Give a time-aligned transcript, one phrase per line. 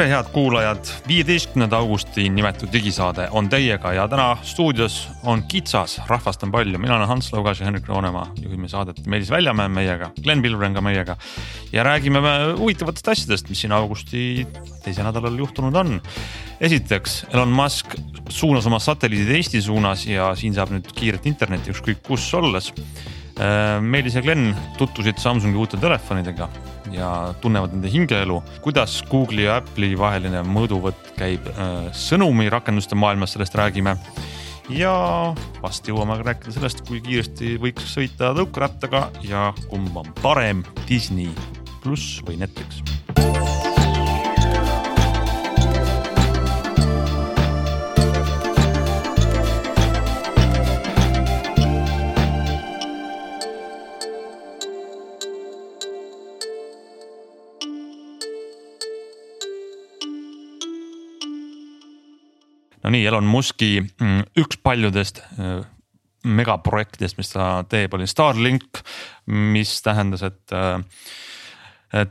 [0.00, 4.94] tere, head kuulajad, viieteistkümnenda augusti nimetatud digisaade on teiega ja täna stuudios
[5.28, 9.28] on kitsas, rahvast on palju, mina olen Hans Laugas ja Henrik Roonemaa, juhime saadet, Meelis
[9.30, 11.16] Väljamäe on meiega, Glen Pilver on ka meiega.
[11.72, 12.22] ja räägime
[12.56, 14.46] huvitavatest asjadest, mis siin augusti
[14.84, 16.00] teisel nädalal juhtunud on.
[16.60, 17.94] esiteks, Elon Musk
[18.28, 22.72] suunas oma satelliidid Eesti suunas ja siin saab nüüd kiiret internetti ükskõik kus olles.
[23.80, 26.48] Meelis ja Glen tutvusid Samsungi uute telefonidega
[26.94, 28.40] ja tunnevad nende hingeelu.
[28.64, 33.96] kuidas Google'i ja Apple'i vaheline mõõduvõtt käib äh, sõnumirakenduste maailmas, sellest räägime.
[34.70, 34.94] ja
[35.62, 41.30] vast jõuame rääkida sellest, kui kiiresti võiks sõita tõukerattaga ja kumb on parem, Disney
[41.82, 42.84] pluss või Netflix
[62.90, 65.60] no nii, Elon Musk'i mm, üks paljudest äh,
[66.26, 68.82] megaprojektidest, mis ta teeb, oli Starlink,
[69.30, 70.82] mis tähendas, et äh,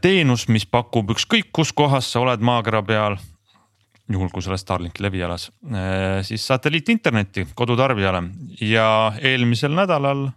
[0.02, 3.20] teenus, mis pakub ükskõik kus kohas sa oled maakera peal.
[4.10, 8.24] juhul kui sa oled Starlinki levialas, äh, siis satelliitinternetti kodutarbijale
[8.62, 10.30] ja eelmisel nädalal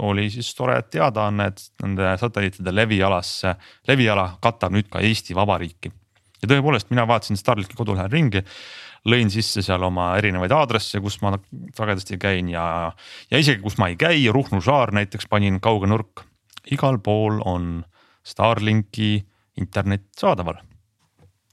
[0.00, 3.54] oli siis tore teadaanne, et nende satelliitide levialasse,
[3.88, 5.92] leviala katab nüüd ka Eesti Vabariiki.
[6.42, 8.40] ja tõepoolest, mina vaatasin Starlinki kodulehel ringi
[9.08, 11.32] lõin sisse seal oma erinevaid aadresse, kus ma
[11.76, 12.64] sagedasti käin ja,
[13.30, 16.26] ja isegi kus ma ei käi, Ruhnu saar näiteks panin kauge nurk.
[16.70, 17.84] igal pool on
[18.22, 19.24] Starlinki
[19.56, 20.60] internet saadaval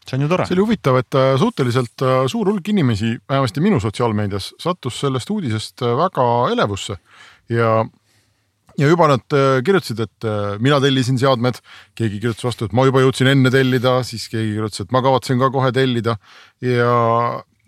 [0.07, 0.45] see on ju tore.
[0.47, 5.29] see oli huvitav, et äh, suhteliselt äh, suur hulk inimesi, vähemasti minu sotsiaalmeedias, sattus sellest
[5.29, 6.97] uudisest äh, väga elevusse
[7.49, 7.85] ja
[8.77, 10.27] ja juba nad kirjutasid, et
[10.63, 11.59] mina tellisin seadmed,
[11.97, 15.41] keegi kirjutas vastu, et ma juba jõudsin enne tellida, siis keegi kirjutas, et ma kavatsen
[15.41, 16.17] ka kohe tellida
[16.63, 16.91] ja,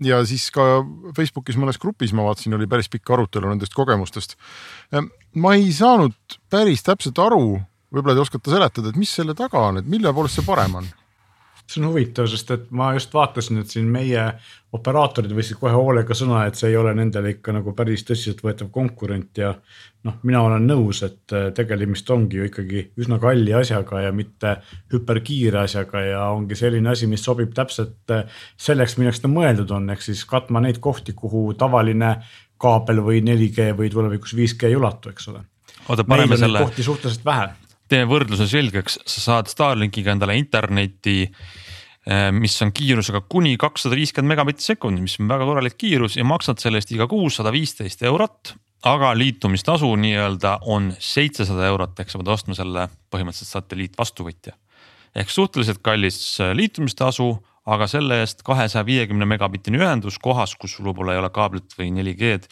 [0.05, 0.67] ja siis ka
[1.17, 4.37] Facebookis mõnes grupis ma vaatasin, oli päris pikk arutelu nendest kogemustest.
[5.35, 7.59] ma ei saanud päris täpselt aru,
[7.93, 10.89] võib-olla te oskate seletada, et mis selle taga on, et mille poolest see parem on?
[11.69, 14.23] See on huvitav, sest et ma just vaatasin, et siin meie
[14.73, 19.37] operaatorid võtsid kohe hoolega sõna, et see ei ole nendele ikka nagu päris tõsiseltvõetav konkurent
[19.41, 19.51] ja
[20.05, 24.55] noh, mina olen nõus, et äh, tegemist ongi ju ikkagi üsna kalli asjaga ja mitte
[24.93, 29.89] hüperkiire asjaga ja ongi selline asi, mis sobib täpselt äh, selleks, milleks ta mõeldud on,
[29.93, 32.15] ehk siis katma neid kohti, kuhu tavaline
[32.59, 35.45] kaabel või 4G või tulevikus 5G ei ulatu, eks ole.
[35.87, 36.65] oota, paneme selle.
[36.65, 37.49] kohti suhteliselt vähe
[37.89, 44.35] teeme võrdluse selgeks, sa saad Starlinkiga endale internetti, eh, mis on kiirusega kuni kakssada viiskümmend
[44.35, 48.03] megabitti sekundis, mis on väga korralik kiirus ja maksad selle eest iga kuu sada viisteist
[48.03, 48.55] eurot.
[48.79, 54.53] aga liitumistasu nii-öelda on seitsesada eurot, ehk sa pead ostma selle põhimõtteliselt satelliitvastuvõtja.
[55.15, 60.85] ehk suhteliselt kallis eh, liitumistasu, aga selle eest kahesaja viiekümne megabittine ühendus kohas, kus sul
[60.85, 62.47] võib-olla ei ole kaablit või 4G-d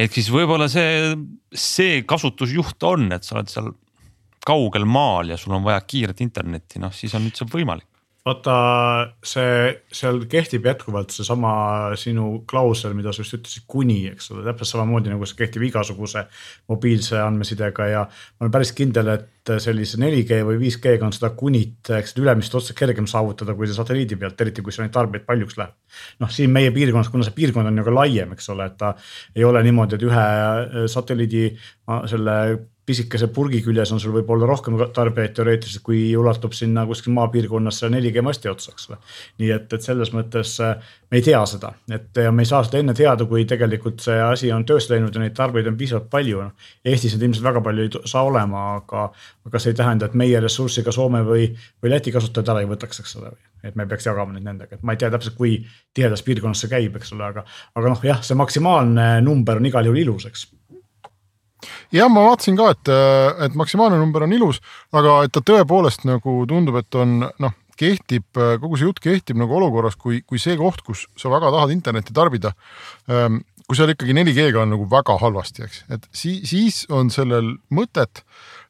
[0.00, 1.14] ehk siis võib-olla see,
[1.52, 3.72] see kasutusjuht on, et sa oled seal
[4.46, 7.90] kaugel maal ja sul on vaja kiiret internetti, noh siis on üldse võimalik
[8.26, 8.54] vaata,
[9.24, 11.52] see seal kehtib jätkuvalt seesama
[11.98, 16.26] sinu klausel, mida sa just ütlesid, kuni, eks ole, täpselt samamoodi nagu see kehtib igasuguse
[16.70, 18.02] mobiilse andmesidega ja.
[18.04, 22.76] ma olen päris kindel, et sellise 4G või 5G-ga on seda kunit, eks ülemist otsa
[22.76, 25.72] kergem saavutada, kui see satelliidi pealt, eriti kui sul neid tarbijaid paljuks läheb.
[26.20, 28.92] noh, siin meie piirkonnas, kuna see piirkond on ju ka laiem, eks ole, et ta
[29.34, 31.46] ei ole niimoodi, et ühe satelliidi
[32.12, 32.36] selle
[32.86, 38.24] pisikese purgi küljes on sul võib-olla rohkem tarbijaid teoreetiliselt, kui ulatub sinna kuskil maapiirkonnas 4G
[38.24, 38.98] masti otsa, eks ole.
[39.42, 42.64] nii et, et selles mõttes äh, me ei tea seda, et ja me ei saa
[42.66, 46.10] seda enne teada, kui tegelikult see asi on töösse läinud ja neid tarbijaid on piisavalt
[46.10, 46.46] palju.
[46.84, 49.06] Eestis neid ilmselt väga palju ei saa olema, aga,
[49.46, 51.50] aga see ei tähenda, et meie ressurssi ka Soome või,
[51.82, 54.84] või Läti kasutajad ära ei võtaks, eks ole et me peaks jagama neid nendega, et
[54.86, 55.58] ma ei tea täpselt, kui
[55.94, 57.44] tihedas piirkonnas see käib, eks ole, aga,
[57.76, 60.46] aga noh, jah, see maksimaalne number on igal juhul ilus, eks
[61.94, 62.92] jah, ma vaatasin ka, et,
[63.46, 64.60] et maksimaalne number on ilus,
[64.96, 69.56] aga et ta tõepoolest nagu tundub, et on noh, kehtib, kogu see jutt kehtib nagu
[69.56, 72.52] olukorras, kui, kui see koht, kus sa väga tahad internetti tarbida.
[73.08, 73.40] Ähm,
[73.70, 78.24] kui seal ikkagi 4G-ga on nagu väga halvasti, eks, et siis, siis on sellel mõtet.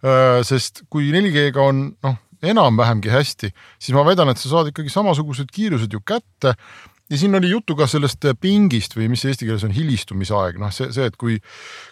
[0.05, 3.51] Äh, sest kui 4G-ga on noh, enam-vähemgi hästi,
[3.81, 6.55] siis ma väidan, et sa saad ikkagi samasugused kiirused ju kätte
[7.11, 10.93] ja siin oli juttu ka sellest pingist või mis eesti keeles on, hilistumisaeg, noh, see,
[10.95, 11.41] see, et kui,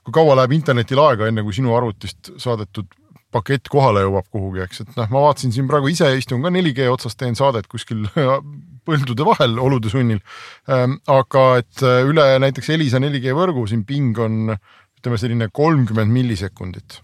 [0.06, 2.90] kui kaua läheb internetil aega, enne kui sinu arvutist saadetud
[3.34, 6.88] pakett kohale jõuab kuhugi, eks, et noh, ma vaatasin siin praegu ise istun ka 4G
[6.92, 8.06] otsas, teen saadet kuskil
[8.88, 10.22] põldude vahel olude sunnil.
[10.70, 14.54] Ähm, aga et äh, üle näiteks Elisa 4G võrgu siin ping on
[14.98, 17.02] ütleme selline kolmkümmend millisekundit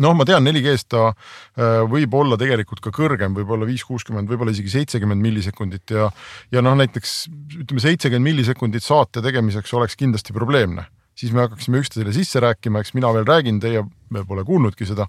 [0.00, 4.54] noh, ma tean, 4G-s ta äh, võib olla tegelikult ka kõrgem, võib-olla viis, kuuskümmend, võib-olla
[4.54, 6.10] isegi seitsekümmend millisekundit ja
[6.52, 7.16] ja noh, näiteks
[7.62, 12.94] ütleme, seitsekümmend millisekundit saate tegemiseks oleks kindlasti probleemne siis me hakkaksime üksteisele sisse rääkima, eks
[12.96, 13.84] mina veel räägin, teie
[14.26, 15.06] pole kuulnudki seda.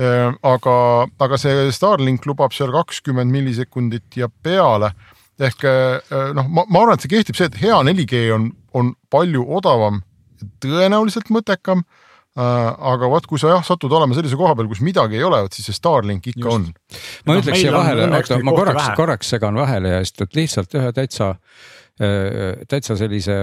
[0.00, 0.74] Äh, aga,
[1.24, 4.92] aga see Starlink lubab seal kakskümmend millisekundit ja peale
[5.38, 8.92] ehk äh, noh, ma, ma arvan, et see kehtib see, et hea 4G on, on
[9.12, 10.02] palju odavam,
[10.62, 11.84] tõenäoliselt mõttekam
[12.38, 15.56] aga vot, kui sa jah satud olema sellise koha peal, kus midagi ei ole, vot
[15.56, 16.54] siis see Starlink ikka Just.
[16.54, 16.68] on.
[17.26, 20.94] ma no, ütleks siia vahele, oota ma korraks, korraks segan vahele ja siis lihtsalt ühe
[20.94, 21.34] täitsa,
[21.98, 23.38] äh, täitsa sellise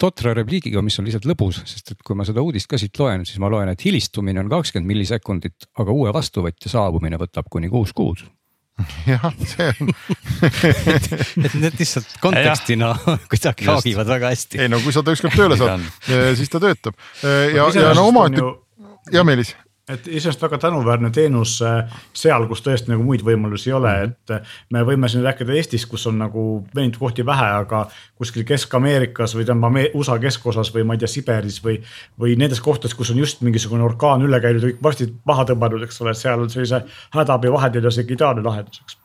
[0.00, 3.22] totra repliigiga, mis on lihtsalt lõbus, sest et kui ma seda uudist ka siit loen,
[3.28, 7.94] siis ma loen, et hilistumine on kakskümmend millisekundit, aga uue vastuvõtja saabumine võtab kuni kuus
[7.94, 8.24] kuud
[9.06, 9.92] jah, see on
[10.42, 11.10] et,
[11.46, 12.94] et need lihtsalt kontekstina
[13.30, 14.62] kuidagi haagivad väga hästi.
[14.64, 15.84] ei no kui sa ta ükskord tööle saad,
[16.38, 16.98] siis ta töötab.
[17.22, 18.42] Ja, ja no omaette,
[19.14, 19.54] ja Meelis
[19.88, 24.14] et iseenesest väga tänuväärne teenus äh, seal, kus tõesti nagu muid võimalusi ei ole, mhm.
[24.14, 26.44] et äh, me võime siin rääkida Eestis, kus on nagu
[26.76, 27.84] venitud kohti vähe, aga
[28.16, 31.76] kuskil Kesk-Ameerikas või tähendab USA keskosas või ma ei tea, Siberis või.
[32.20, 35.84] või nendes kohtades, kus on just mingisugune orkaan üle käidud ja kõik varstid maha tõmmatud,
[35.84, 36.84] eks ole, seal sellise
[37.14, 39.00] hädaabivahendid ja see ideaalne lahendus, eks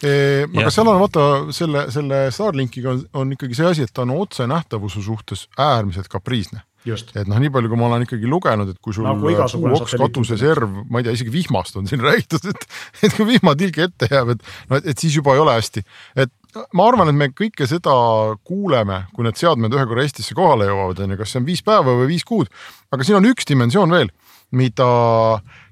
[0.00, 0.70] aga yeah.
[0.72, 5.02] seal on vaata selle, selle Starlinkiga on, on ikkagi see asi, et ta on otsenähtavuse
[5.04, 9.06] suhtes äärmiselt kapriisne et noh, nii palju, kui ma olen ikkagi lugenud, et kui sul
[9.08, 12.66] nagu kuuoks katuseserv, ma ei tea, isegi vihmast on siin räägitud, et,
[13.04, 15.84] et kui vihmatilk ette jääb, et no et, et siis juba ei ole hästi,
[16.24, 16.32] et
[16.76, 17.94] ma arvan, et me kõike seda
[18.46, 21.64] kuuleme, kui need seadmed ühe korra Eestisse kohale jõuavad, on ju, kas see on viis
[21.66, 22.50] päeva või viis kuud,
[22.94, 24.10] aga siin on üks dimensioon veel,
[24.56, 24.88] mida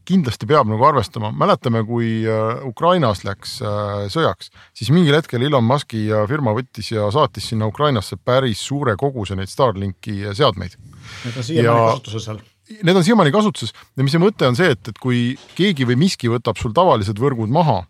[0.08, 5.66] kindlasti peab nagu arvestama, mäletame, kui äh, Ukrainas läks äh, sõjaks, siis mingil hetkel Elon
[5.66, 10.78] Musk'i firma võttis ja saatis sinna Ukrainasse päris suure koguse neid Starlinki seadmeid.
[11.24, 12.40] Need on siiamaani kasutuses seal.
[12.82, 13.74] need on siiamaani kasutuses.
[13.96, 15.20] Ja mis see mõte on see, et, et kui
[15.58, 17.82] keegi või miski võtab sul tavalised võrgud maha,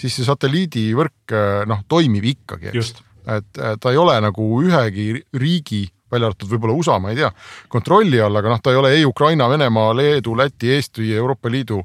[0.00, 1.36] siis see satelliidivõrk
[1.68, 2.94] noh, toimib ikkagi, eks.
[3.32, 7.30] et ta ei ole nagu ühegi riigi, välja arvatud võib-olla USA, ma ei tea,
[7.72, 11.80] kontrolli all, aga noh, ta ei ole ei Ukraina, Venemaa, Leedu, Läti, Eesti, Euroopa Liidu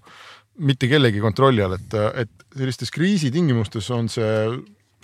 [0.67, 4.31] mitte kellegi kontrolli all, et, et sellistes kriisitingimustes on see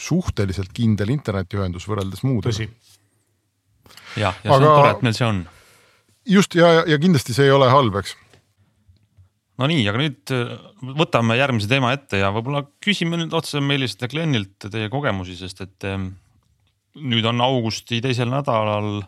[0.03, 2.49] suhteliselt kindel internetiühendus võrreldes muudega.
[2.49, 2.69] tõsi.
[4.17, 4.57] jah, ja see aga...
[4.57, 5.43] on tore, et meil see on
[6.25, 8.15] just ja, ja kindlasti see ei ole halb, eks.
[9.61, 10.55] no nii, aga nüüd äh,
[10.99, 15.63] võtame järgmise teema ette ja võib-olla küsime nüüd otse Meelist ja Glenilt teie kogemusi, sest
[15.65, 16.13] et ähm,
[17.01, 19.01] nüüd on augusti teisel nädalal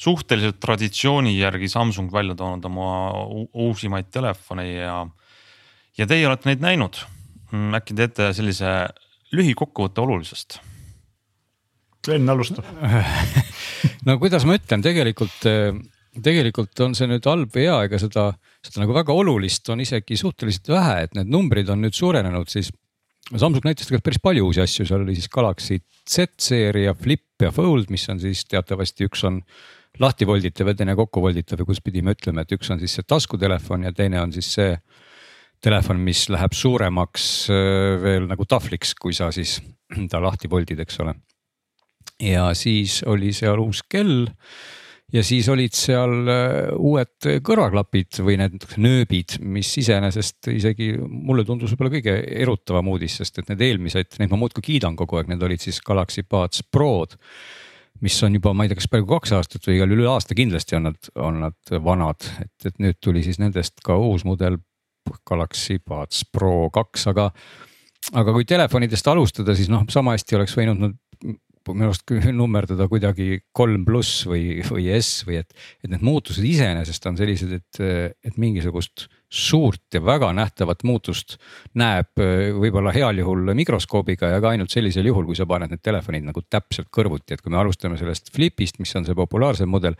[0.00, 2.90] suhteliselt traditsiooni järgi Samsung välja toonud oma
[3.52, 4.98] uusimaid telefone ja,
[5.98, 7.00] ja teie olete neid näinud.
[7.76, 8.68] Äkki teete sellise
[9.36, 10.60] lühikokkuvõtte olulisest?
[12.02, 12.66] Glen alustab
[14.08, 15.44] no kuidas ma ütlen, tegelikult
[16.20, 18.26] tegelikult on see nüüd halb või hea, ega seda,
[18.64, 22.72] seda nagu väga olulist on isegi suhteliselt vähe, et need numbrid on nüüd suurenenud, siis.
[23.30, 25.78] Samsung näitas tegelikult päris palju uusi asju, seal oli siis Galaxy
[26.10, 29.38] Z-seeria Flip ja Fold, mis on siis teatavasti üks on
[30.02, 33.06] lahti volditav ja teine kokku volditav ja kuspidi me ütleme, et üks on siis see
[33.08, 34.74] taskutelefon ja teine on siis see
[35.62, 39.60] telefon, mis läheb suuremaks äh, veel nagu tahvliks, kui sa siis
[40.10, 41.14] ta lahti voldid, eks ole.
[42.22, 44.26] ja siis oli seal uus kell
[45.12, 51.74] ja siis olid seal äh, uued kõrvaklapid või need nööbid, mis iseenesest isegi mulle tundus
[51.74, 55.42] võib-olla kõige erutavam uudis, sest et need eelmised, neid ma muudkui kiidan kogu aeg, need
[55.44, 57.18] olid siis Galaxy Buds Prod
[58.02, 60.78] mis on juba, ma ei tea, kas peaaegu kaks aastat või igal üle aasta kindlasti
[60.78, 64.58] on nad, on nad vanad, et, et nüüd tuli siis nendest ka uus mudel
[65.28, 67.28] Galaxy Buds Pro kaks, aga
[68.18, 70.96] aga kui telefonidest alustada, siis noh, sama hästi oleks võinud nad
[71.70, 75.54] minu arust nummerdada kuidagi kolm pluss või, või S või et,
[75.84, 77.82] et need muutused iseenesest on sellised, et,
[78.26, 81.38] et mingisugust suurt ja väga nähtavat muutust
[81.80, 82.20] näeb
[82.60, 86.44] võib-olla heal juhul mikroskoobiga ja ka ainult sellisel juhul, kui sa paned need telefonid nagu
[86.44, 89.96] täpselt kõrvuti, et kui me alustame sellest Flipist, mis on see populaarsem mudel.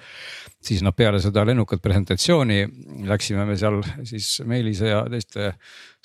[0.62, 2.60] siis noh, peale seda lennukat presentatsiooni
[3.08, 5.54] läksime me seal siis Meelise ja teiste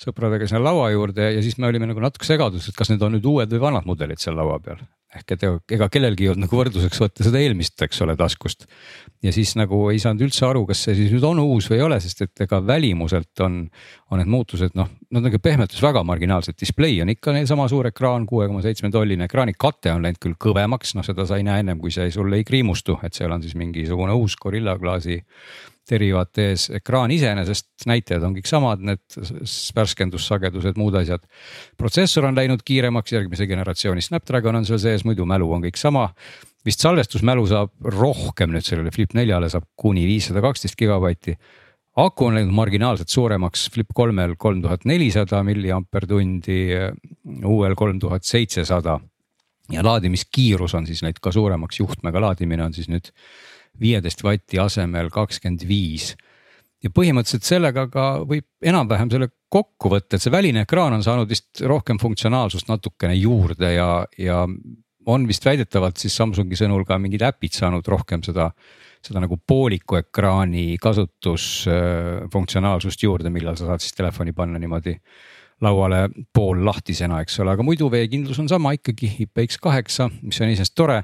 [0.00, 3.18] sõpradega sinna laua juurde ja siis me olime nagu natuke segaduses, et kas need on
[3.18, 4.80] nüüd uued või vanad mudelid seal laua peal
[5.16, 5.44] ehk et
[5.76, 8.66] ega kellelgi ei olnud nagu võrdluseks võtta seda eelmist, eks ole, taskust.
[9.24, 11.84] ja siis nagu ei saanud üldse aru, kas see siis nüüd on uus või ei
[11.86, 13.70] ole, sest et ega välimuselt suuruselt on,
[14.10, 17.46] on need muutused noh, nad on ikka pehmelt öeldes väga marginaalsed, display on ikka neil
[17.46, 21.26] sama suur ekraan, kuue koma seitsme tolline, ekraani kate on läinud küll kõvemaks, noh seda
[21.26, 24.36] sa ei näe ennem, kui see sul ei kriimustu, et seal on siis mingisugune uus
[24.36, 25.20] Gorilla Glassi
[25.88, 29.00] derivaat ees, ekraan iseenesest näitajad on kõik samad, need
[29.76, 31.24] värskendussagedused, muud asjad.
[31.80, 36.10] protsessor on läinud kiiremaks, järgmise generatsiooni Snapdragon on seal sees, muidu mälu on kõik sama
[36.66, 41.38] vist salvestusmälu saab rohkem nüüd sellele Flip neljale saab kuni viissada kaksteist gigabaiti.
[41.98, 46.60] Aku on läinud marginaalselt suuremaks, Flip kolmel kolm tuhat nelisada milliampertundi,
[47.44, 49.00] uuel kolm tuhat seitsesada.
[49.72, 53.10] ja laadimiskiirus on siis läinud ka suuremaks, juhtmega laadimine on siis nüüd
[53.80, 56.14] viieteist vatti asemel kakskümmend viis
[56.82, 61.28] ja põhimõtteliselt sellega ka võib enam-vähem selle kokku võtta, et see väline ekraan on saanud
[61.28, 64.44] vist rohkem funktsionaalsust natukene juurde ja, ja
[65.08, 68.50] on vist väidetavalt siis Samsungi sõnul ka mingid äpid saanud rohkem seda,
[69.04, 74.94] seda nagu pooliku ekraani kasutusfunktsionaalsust juurde, millal sa saad siis telefoni panna niimoodi
[75.64, 76.00] lauale
[76.34, 80.98] poollahtisena, eks ole, aga muidu veekindlus on sama ikkagi IPX8, mis on iseenesest tore.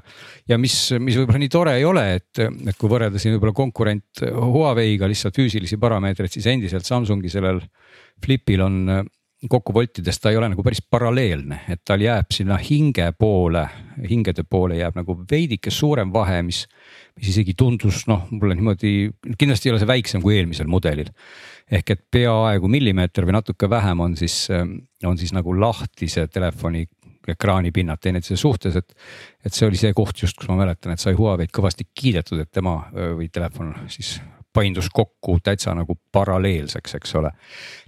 [0.47, 4.23] ja mis, mis võib-olla nii tore ei ole, et, et kui võrrelda siin võib-olla konkurent
[4.23, 7.59] Huawei'ga lihtsalt füüsilisi parameetreid, siis endiselt Samsungi sellel
[8.23, 8.75] Flipil on
[9.49, 13.65] kokku voltides ta ei ole nagu päris paralleelne, et tal jääb sinna hinge poole,
[14.09, 16.65] hingede poole jääb nagu veidike suurem vahe, mis.
[17.15, 18.89] mis isegi tundus noh, mulle niimoodi,
[19.39, 21.11] kindlasti ei ole see väiksem kui eelmisel mudelil.
[21.71, 24.47] ehk et peaaegu millimeeter või natuke vähem on siis,
[25.03, 26.85] on siis nagu lahtise telefoni
[27.27, 28.93] ekraani pinnad teineteise suhtes, et.
[29.45, 32.51] et see oli see koht just, kus ma mäletan, et sai Huawei'd kõvasti kiidetud, et
[32.51, 34.19] tema või telefon siis
[34.55, 37.31] paindus kokku täitsa nagu paralleelseks, eks ole.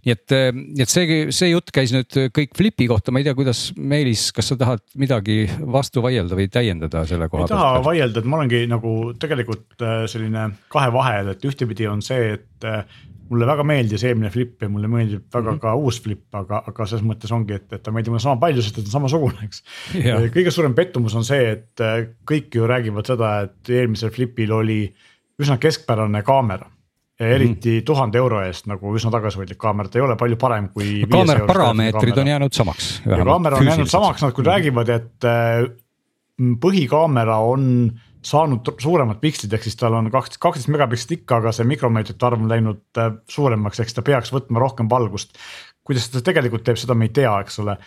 [0.05, 0.35] nii et,
[0.83, 4.51] et see, see jutt käis nüüd kõik Flipi kohta, ma ei tea, kuidas Meelis, kas
[4.51, 7.53] sa tahad midagi vastu vaielda või täiendada selle koha pealt?
[7.53, 12.03] ei taha vaielda, et ma olengi nagu tegelikult äh, selline kahe vahel, et ühtepidi on
[12.05, 12.83] see, et äh,
[13.27, 15.61] mulle väga meeldis eelmine flip ja mulle meeldib väga mm -hmm.
[15.61, 18.63] ka uus flip, aga, aga selles mõttes ongi, et, et ta meeldib mulle sama palju,
[18.63, 19.63] sest ta on samasugune, eks.
[20.35, 24.81] kõige suurem pettumus on see, et äh, kõik ju räägivad seda, et eelmisel flipil oli
[25.41, 26.69] üsna keskpärane kaamera
[27.19, 27.85] ja eriti mhm.
[27.85, 31.01] tuhande euro eest nagu üsna tagasihoidlik kaamera, ta ei ole palju parem kui.
[31.09, 32.89] kaamera parameetrid on jäänud samaks.
[33.05, 35.63] kaamera on jäänud samaks, nad küll räägivad, et äh,
[36.61, 37.71] põhikaamera on
[38.27, 42.43] saanud suuremad pikslid, ehk siis tal on kaks, kaksteist megapikslit ikka, aga see mikromeetrite arv
[42.43, 45.33] on läinud äh, suuremaks, ehk siis ta peaks võtma rohkem valgust.
[45.87, 47.77] kuidas ta tegelikult teeb, seda me ei tea, eks ole.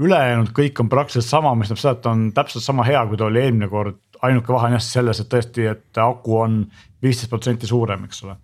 [0.00, 3.20] ülejäänud kõik on praktiliselt sama, mis tähendab seda, et ta on täpselt sama hea, kui
[3.20, 4.00] ta oli eelmine kord.
[4.22, 6.62] ainuke vahe on jah selles, et tõesti, et aku on
[7.02, 8.36] viisteist protsenti suurem, eks ole.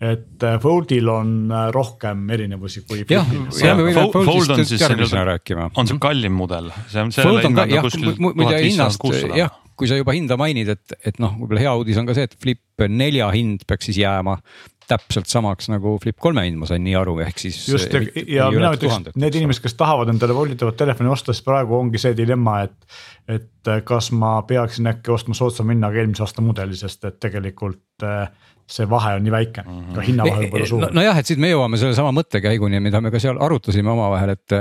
[0.00, 3.04] Et äh, Foldil on äh, rohkem erinevusi kui.
[3.06, 7.14] Fold on siis rääkima, on see kallim mudel, see on.
[7.46, 11.66] On ka jah, muide hinnast jah, kui sa juba hinda mainid, et, et noh, võib-olla
[11.66, 14.38] hea uudis on ka see, et Flip nelja hind peaks siis jääma
[14.88, 17.60] täpselt samaks nagu Flip kolme hind, ma sain nii aru, ehk siis.
[17.68, 21.78] just ja, ja mina ütleks, need inimesed, kes tahavad endale volditavat telefoni osta, siis praegu
[21.78, 22.98] ongi see dilemma, et.
[23.26, 28.28] et kas ma peaksin äkki ostma soodsama hinnaga eelmise aasta mudeli, sest et tegelikult äh,
[28.70, 29.94] see vahe on nii väike mm, -hmm.
[29.94, 30.86] ka hinnavahe võib olla suur.
[30.94, 34.56] nojah, et siit me jõuame sellesama mõttekäiguni, mida me ka seal arutasime omavahel, et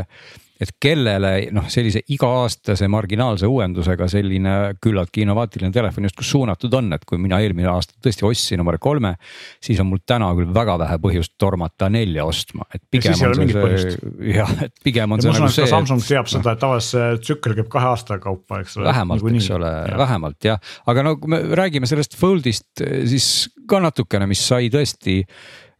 [0.62, 7.04] et kellele noh, sellise iga-aastase marginaalse uuendusega selline küllaltki innovaatiline telefon justkui suunatud on, et
[7.08, 9.16] kui mina eelmine aasta tõesti ostsin number kolme.
[9.64, 13.76] siis on mul täna küll väga vähe põhjust tormata nelja ostma, et pigem on see,
[13.82, 15.68] see jah, et pigem on ja see nagu see.
[15.76, 18.88] Samsung teab seda, et tavaliselt see tsükkel käib kahe aasta kaupa, eks ole.
[18.92, 19.74] vähemalt, eks ole,
[20.06, 23.30] vähemalt jah, aga no kui me räägime sellest Foldist, siis
[23.68, 25.20] ka natukene, mis sai tõesti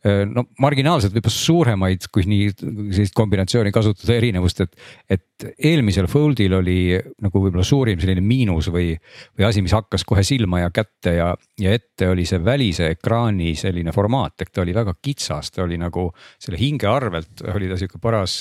[0.06, 4.76] no marginaalselt võib-olla suuremaid, kui nii sellist kombinatsiooni kasutada erinevust, et.
[5.10, 8.94] et eelmisel Foldil oli nagu võib-olla suurim selline miinus või,
[9.36, 11.26] või asi, mis hakkas kohe silma ja kätte ja,
[11.60, 15.76] ja ette oli see välise ekraani selline formaat, ehk ta oli väga kitsas, ta oli
[15.82, 16.06] nagu
[16.40, 18.38] selle hinge arvelt oli ta sihuke paras,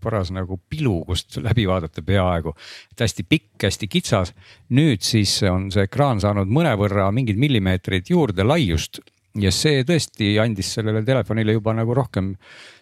[0.00, 2.54] paras nagu pilu, kust läbi vaadata peaaegu.
[2.94, 4.32] et hästi pikk, hästi kitsas,
[4.72, 9.02] nüüd siis on see ekraan saanud mõnevõrra mingid millimeetrid juurde laiust
[9.36, 12.34] ja see tõesti andis sellele telefonile juba nagu rohkem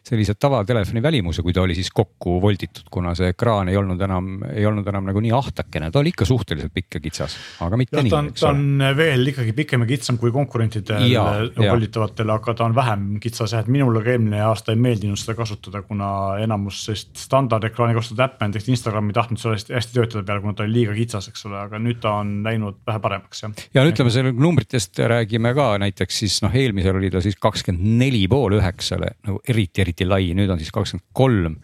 [0.06, 4.28] sellise tavatelefoni välimuse, kui ta oli siis kokku volditud, kuna see ekraan ei olnud enam,
[4.52, 7.36] ei olnud enam nagu nii ahtakene, ta oli ikka suhteliselt pikk ja kitsas,
[7.66, 8.12] aga mitte ja, nii.
[8.14, 11.08] ta on, ta on veel ikkagi pikem ja kitsam kui konkurentidel
[11.56, 15.34] volditavatel, aga ta on vähem kitsas jah, et minule ka eelmine aasta ei meeldinud seda
[15.40, 16.10] kasutada, kuna
[16.44, 20.66] enamus sellist standardekraani kasutatud äppe, näiteks Instagrami ei tahtnud seal hästi töötada peale, kuna ta
[20.66, 23.58] oli liiga kitsas, eks ole, aga nüüd ta on läinud vähe paremaks jah.
[23.74, 27.36] ja no ütleme, selle numbritest räägime ka näiteks siis siis noh, eelmisel oli ta siis
[27.40, 31.56] kakskümmend neli pool üheksale nagu eriti, eriti lai, nüüd on siis kakskümmend kolm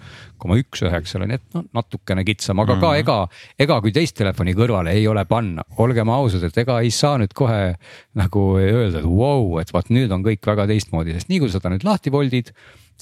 [0.43, 3.01] koma üks üheksale, nii et noh, natukene kitsam, aga ka Mhm.
[3.01, 7.19] ega, ega kui teist telefoni kõrvale ei ole panna, olgem ausad, et ega ei saa
[7.19, 7.77] nüüd kohe
[8.15, 11.51] nagu öelda, et vau wow,, et vaat nüüd on kõik väga teistmoodi, sest nii kui
[11.51, 12.53] sa ta nüüd lahti voldid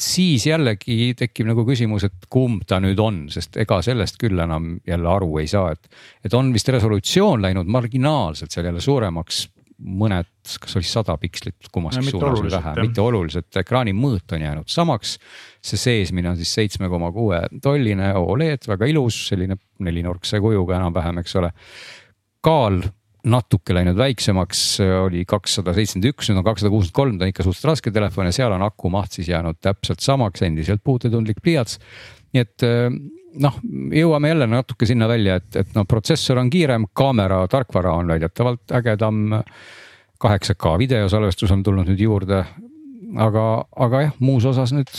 [0.00, 4.80] siis jällegi tekib nagu küsimus, et kumb ta nüüd on, sest ega sellest küll enam
[4.88, 5.88] jälle aru ei saa, et.
[6.24, 9.48] et on vist resolutsioon läinud marginaalselt seal jälle suuremaks,
[9.80, 10.28] mõned,
[10.60, 14.44] kas oli sada pikslit No kummaski mitte suunas või vähe, mitte oluliselt, ekraani mõõt on
[14.44, 15.16] jäänud samaks.
[15.62, 21.20] see seesmine on siis seitsme koma kuue tolline Oled, väga ilus, selline nelinurkse kujuga enam-vähem,
[21.22, 21.52] eks ole.
[22.40, 22.80] kaal
[23.24, 24.60] natuke läinud väiksemaks,
[25.04, 28.30] oli kakssada seitsekümmend üks, nüüd on kakssada kuuskümmend kolm, ta on ikka suhteliselt raske telefon
[28.30, 31.78] ja seal on aku maht siis jäänud täpselt samaks, endiselt puutetundlik pliiats.
[32.32, 32.64] nii et
[33.38, 33.60] noh,
[33.94, 38.74] jõuame jälle natuke sinna välja, et, et noh, protsessor on kiirem, kaamera tarkvara on väidetavalt
[38.80, 39.30] ägedam.
[40.20, 42.44] 8K videosalvestus on tulnud nüüd juurde.
[43.16, 43.44] aga,
[43.74, 44.90] aga jah, muus osas nüüd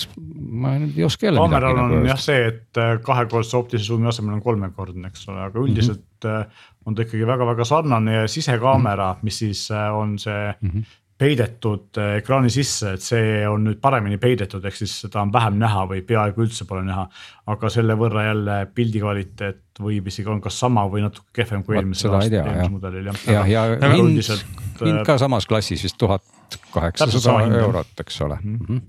[0.51, 1.39] ma nüüd ei oska jälle.
[1.39, 5.59] kaameral on jah see, et äh, kahekordse optilise suumi asemel on kolmekordne, eks ole, aga
[5.61, 6.65] üldiselt mm -hmm.
[6.85, 10.83] on ta ikkagi väga-väga sarnane ja sisekaamera, mis siis äh, on see mm -hmm.
[11.21, 15.59] Peidetud äh, ekraani sisse, et see on nüüd paremini peidetud, ehk siis seda on vähem
[15.61, 17.07] näha või peaaegu üldse pole näha.
[17.51, 21.77] aga selle võrra jälle pildi kvaliteet võib isegi on kas sama või natuke kehvem kui
[21.77, 23.21] eelmisel aastal, eelmisel mudelil jah.
[23.35, 26.25] jah, ja, ja hind, üldiselt, hind äh, ka samas klassis vist tuhat
[26.73, 28.59] kaheksasada eurot, eks ole mm.
[28.65, 28.81] -hmm.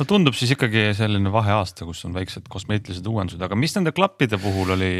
[0.00, 4.40] ta tundub siis ikkagi selline vaheaasta, kus on väiksed kosmeetilised uuendused, aga mis nende klappide
[4.40, 4.92] puhul oli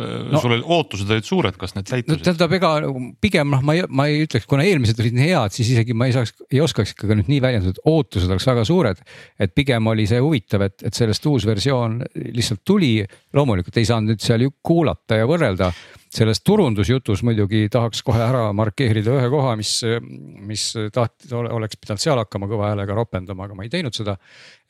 [0.00, 0.40] no,?
[0.42, 2.24] sul olid ootused olid suured, kas need no täitusid?
[2.26, 2.70] tähendab, ega
[3.22, 6.08] pigem noh, ma ei, ma ei ütleks, kuna eelmised olid nii head, siis isegi ma
[6.08, 9.00] ei saaks, ei oskaks ikkagi nüüd nii väljendada, et ootused oleks väga suured.
[9.40, 12.00] et pigem oli see huvitav, et, et sellest uus versioon
[12.34, 12.98] lihtsalt tuli,
[13.36, 15.72] loomulikult ei saanud nüüd seal ju kuulata ja võrrelda.
[16.10, 19.76] selles turundusjutus muidugi tahaks kohe ära markeerida ühe koha, mis,
[20.42, 24.16] mis tahtis, oleks pidanud seal hakkama kõva häälega ropendama, aga ma ei teinud seda.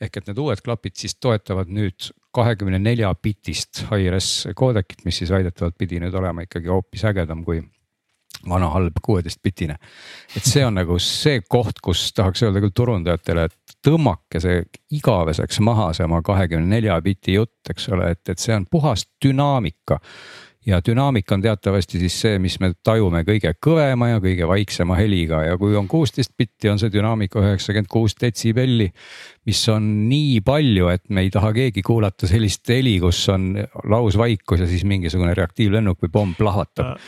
[0.01, 5.31] ehk et need uued klapid siis toetavad nüüd kahekümne nelja bitist hi-res koodekit, mis siis
[5.33, 7.61] väidetavalt pidi nüüd olema ikkagi hoopis ägedam kui
[8.49, 9.75] vana halb kuueteistbitine.
[10.37, 14.63] et see on nagu see koht, kus tahaks öelda küll turundajatele, et tõmmake see
[14.97, 19.05] igaveseks maha, see oma kahekümne nelja biti jutt, eks ole, et, et see on puhas
[19.25, 19.99] dünaamika
[20.65, 25.41] ja dünaamika on teatavasti siis see, mis me tajume kõige kõvema ja kõige vaiksema heliga
[25.47, 28.91] ja kui on kuusteist bitti, on see dünaamika üheksakümmend kuus detsibelli.
[29.49, 33.55] Mis on nii palju, et me ei taha keegi kuulata sellist heli, kus on
[33.89, 36.99] lausvaikus ja siis mingisugune reaktiivlennuk või pomm plahvatab.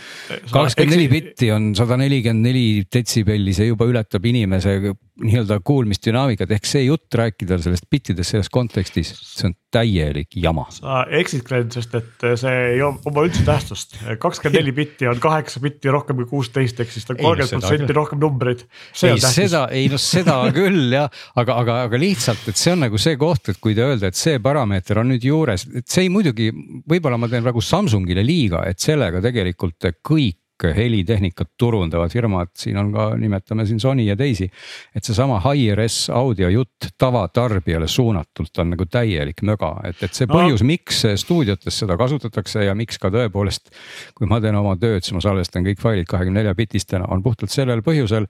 [0.50, 4.80] kakskümmend neli bitti on sada nelikümmend neli detsibelli, see juba ületab inimese
[5.22, 10.66] nii-öelda kuulmisdünaamikat, ehk see jutt rääkida sellest bittidest selles kontekstis, see on täielik jama.
[10.74, 14.00] sa eksid, Glen, sest et see ei oma üldse tähtsust.
[14.22, 17.68] kakskümmend neli bitti on kaheksa bitti rohkem kui kuusteist, ehk siis ta on no kolmkümmend
[17.68, 18.66] protsenti rohkem numbreid.
[19.06, 23.00] ei seda, ei noh, seda küll jah, aga, aga, aga lihtsalt, et see on nagu
[23.02, 26.14] see koht, et kui te öelda, et see parameeter on nüüd juures, et see ei
[26.14, 26.52] muidugi,
[26.90, 32.92] võib-olla ma teen praegu Samsungile liiga, et sellega tegelikult kõik helitehnikat turundavad firmad, siin on
[32.94, 34.50] ka, nimetame siin Sony ja teisi.
[34.96, 40.38] et seesama high-res audio jutt tavatarbijale suunatult on nagu täielik möga, et, et see No.
[40.38, 43.74] põhjus, miks stuudiotes seda kasutatakse ja miks ka tõepoolest.
[44.16, 47.52] kui ma teen oma tööd, siis ma salvestan kõik failid kahekümne nelja bitistena, on puhtalt
[47.52, 48.30] sellel põhjusel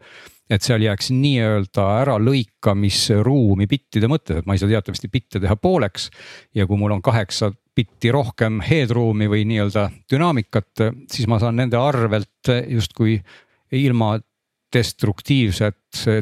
[0.49, 6.10] et seal jääks nii-öelda äralõikamisruumi bittide mõttes, et ma ei saa teatavasti bitte teha pooleks.
[6.56, 11.79] ja kui mul on kaheksa bitti rohkem headroom'i või nii-öelda dünaamikat, siis ma saan nende
[11.79, 13.17] arvelt justkui
[13.71, 14.17] ilma
[14.73, 15.77] destruktiivset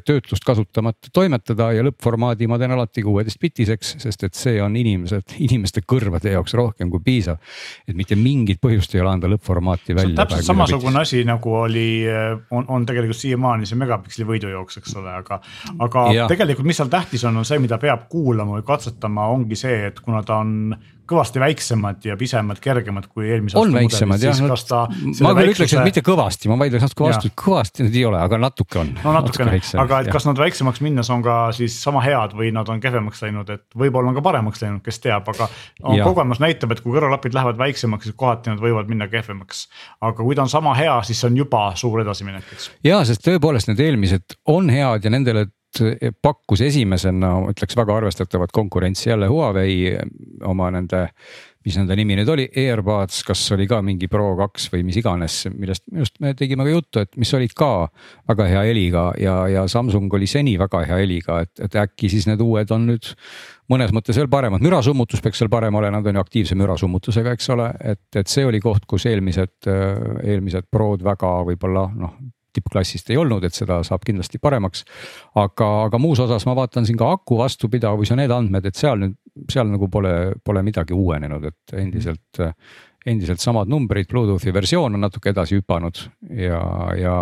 [0.05, 5.83] töötlust kasutamata toimetada ja lõppformaadi ma teen alati kuueteistbitiseks, sest et see on inimesed, inimeste
[5.87, 7.39] kõrvade jaoks rohkem kui piisav.
[7.87, 10.15] et mitte mingit põhjust ei ole anda lõppformaati välja.
[10.23, 12.03] täpselt samasugune asi nagu oli,
[12.51, 15.41] on, on tegelikult siiamaani see megapiksli võidujooks, eks ole, aga.
[15.79, 16.31] aga Jah.
[16.31, 20.03] tegelikult, mis seal tähtis on, on see, mida peab kuulama või katsetama, ongi see, et
[20.03, 20.75] kuna ta on
[21.11, 24.81] kõvasti väiksemad ja pisemad, kergemad kui eelmise on väiksemad jah, siis kas ta.
[25.25, 28.21] ma küll ütleks, et mitte kõvasti, ma vaidleks natuke vastu, et kõvasti need ei ole,
[28.21, 28.91] aga natuke on.
[29.03, 32.69] no natukene, aga et kas nad väiksemaks minnes on ka siis sama head või nad
[32.71, 35.49] on kehvemaks läinud, et võib-olla on ka paremaks läinud, kes teab, aga.
[35.81, 36.05] Jah.
[36.07, 39.65] kogemus näitab, et kui kõrvaklapid lähevad väiksemaks, siis kohati nad võivad minna kehvemaks.
[40.01, 42.69] aga kui ta on sama hea, siis see on juba suur edasiminek, eks.
[42.87, 45.47] ja sest tõepoolest need eelmised on head ja nendele
[46.21, 49.97] pakkus esimesena, ma ütleks väga arvestatavat konkurentsi jälle Huawei
[50.47, 51.07] oma nende.
[51.61, 55.35] mis nende nimi nüüd oli, AirPods, kas oli ka mingi Pro kaks või mis iganes,
[55.53, 57.67] millest minu arust me tegime ka juttu, et mis olid ka
[58.31, 62.25] väga hea heliga ja, ja Samsung oli seni väga hea heliga, et, et äkki siis
[62.25, 63.11] need uued on nüüd
[63.69, 67.53] mõnes mõttes veel paremad, mürasummutus peaks seal parem olema, nad on ju aktiivse mürasummutusega, eks
[67.53, 72.17] ole, et, et see oli koht, kus eelmised, eelmised Prod väga võib-olla noh
[72.55, 74.85] tippklassist ei olnud, et seda saab kindlasti paremaks.
[75.35, 78.99] aga, aga muus osas ma vaatan siin ka aku vastupidavus ja need andmed, et seal
[79.01, 79.17] nüüd,
[79.51, 82.41] seal nagu pole, pole midagi uuenenud, et endiselt,
[83.05, 86.03] endiselt samad numbrid, Bluetoothi versioon on natuke edasi hüpanud
[86.35, 86.61] ja,
[86.99, 87.15] ja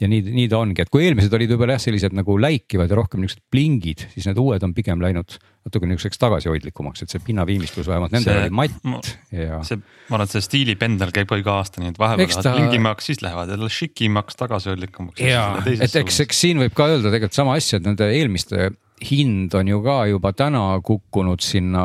[0.00, 2.98] ja nii, nii ta ongi, et kui eelmised olid võib-olla jah, sellised nagu läikivad ja
[2.98, 7.88] rohkem niuksed plingid, siis need uued on pigem läinud natuke niisuguseks tagasihoidlikumaks, et see pinnaviimistlus
[7.90, 9.60] vähemalt nendel oli matt ja.
[9.66, 12.56] see, ma arvan, et see stiilipendel käib iga aasta, nii et vahepeal lähevad ta...
[12.56, 15.24] plingimaks, siis lähevad jälle šikimaks, tagasihoidlikumaks.
[15.24, 18.70] ja, et eks, eks siin võib ka öelda tegelikult sama asja, et nende eelmiste
[19.04, 21.84] hind on ju ka juba täna kukkunud sinna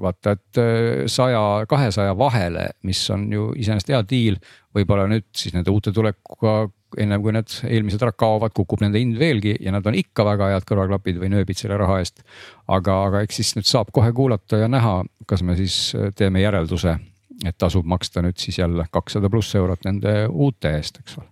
[0.00, 4.40] vaata, et äh, saja, kahesaja vahele, mis on ju iseenesest hea diil.
[4.76, 9.18] võib-olla nüüd siis nende uute tulekuga ennem kui need eelmised ära kaovad, kukub nende hind
[9.20, 12.24] veelgi ja nad on ikka väga head kõrvaklapid või nööbid selle raha eest.
[12.68, 16.96] aga, aga eks siis nüüd saab kohe kuulata ja näha, kas me siis teeme järelduse,
[17.44, 21.30] et tasub maksta nüüd siis jälle kakssada pluss eurot nende uute eest, eks ole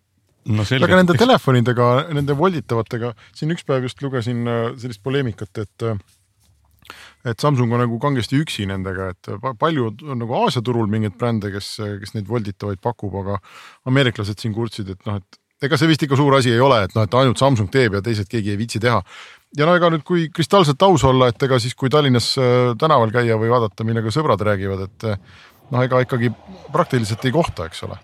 [0.48, 0.86] no selge.
[0.86, 5.98] aga nende telefonidega, nende volditavatega, siin üks päev just lugesin äh, sellist poleemikat, et äh,
[7.28, 9.28] et Samsung on nagu kangesti üksi nendega, et
[9.60, 13.36] palju on nagu Aasia turul mingeid brände, kes, kes neid volditavaid pakub, aga
[13.90, 16.94] ameeriklased siin kurtsid, et noh, et ega see vist ikka suur asi ei ole, et
[16.96, 19.02] noh, et ainult Samsung teeb ja teised keegi ei viitsi teha.
[19.58, 23.14] ja no ega nüüd, kui kristalselt aus olla, et ega siis, kui Tallinnas äh, tänaval
[23.14, 25.08] käia või vaadata, millega sõbrad räägivad, et
[25.70, 26.32] noh, ega ikkagi
[26.72, 27.98] praktiliselt ei kohta, eks ole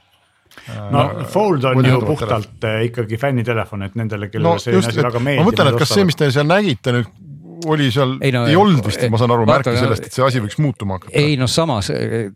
[0.91, 2.79] no äh, Fold on ju puhtalt telefon.
[2.81, 5.45] Äh, ikkagi fännitelefon, et nendele, kellele no, selline asi väga meeldib.
[5.45, 7.11] ma mõtlen, et kas see, mis te seal nägite nüüd
[7.71, 10.43] oli seal, ei, no, ei olnud vist, ma saan aru, märki sellest, et see asi
[10.45, 11.15] võiks muutuma hakata.
[11.21, 11.91] ei noh, samas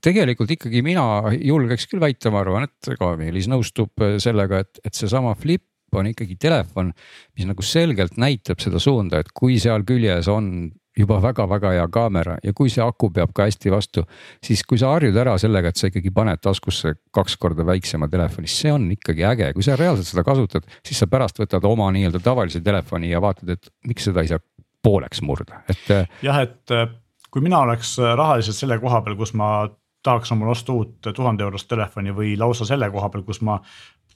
[0.04, 1.04] tegelikult ikkagi mina
[1.36, 5.64] julgeks küll väita, ma arvan, et ka Meelis nõustub sellega, et, et seesama Flip
[5.96, 6.92] on ikkagi telefon,
[7.36, 12.36] mis nagu selgelt näitab seda suunda, et kui seal küljes on juba väga-väga hea kaamera
[12.42, 14.02] ja kui see aku peab ka hästi vastu,
[14.44, 18.50] siis kui sa harjud ära sellega, et sa ikkagi paned taskusse kaks korda väiksema telefoni,
[18.50, 22.22] see on ikkagi äge, kui sa reaalselt seda kasutad, siis sa pärast võtad oma nii-öelda
[22.24, 24.42] tavalise telefoni ja vaatad, et miks seda ei saa
[24.82, 25.84] pooleks murda, et.
[25.90, 26.88] Äh, jah, et äh,
[27.30, 29.68] kui mina oleks äh, rahaliselt selle koha peal, kus ma
[30.04, 33.58] tahaks omale osta uut tuhande eurost telefoni või lausa selle koha peal, kus ma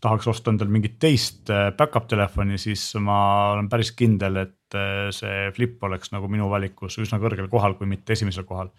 [0.03, 3.17] tahaks osta endale mingit teist back-up telefoni, siis ma
[3.53, 4.77] olen päris kindel, et
[5.15, 8.73] see Flip oleks nagu minu valikus üsna kõrgel kohal, kui mitte esimesel kohal.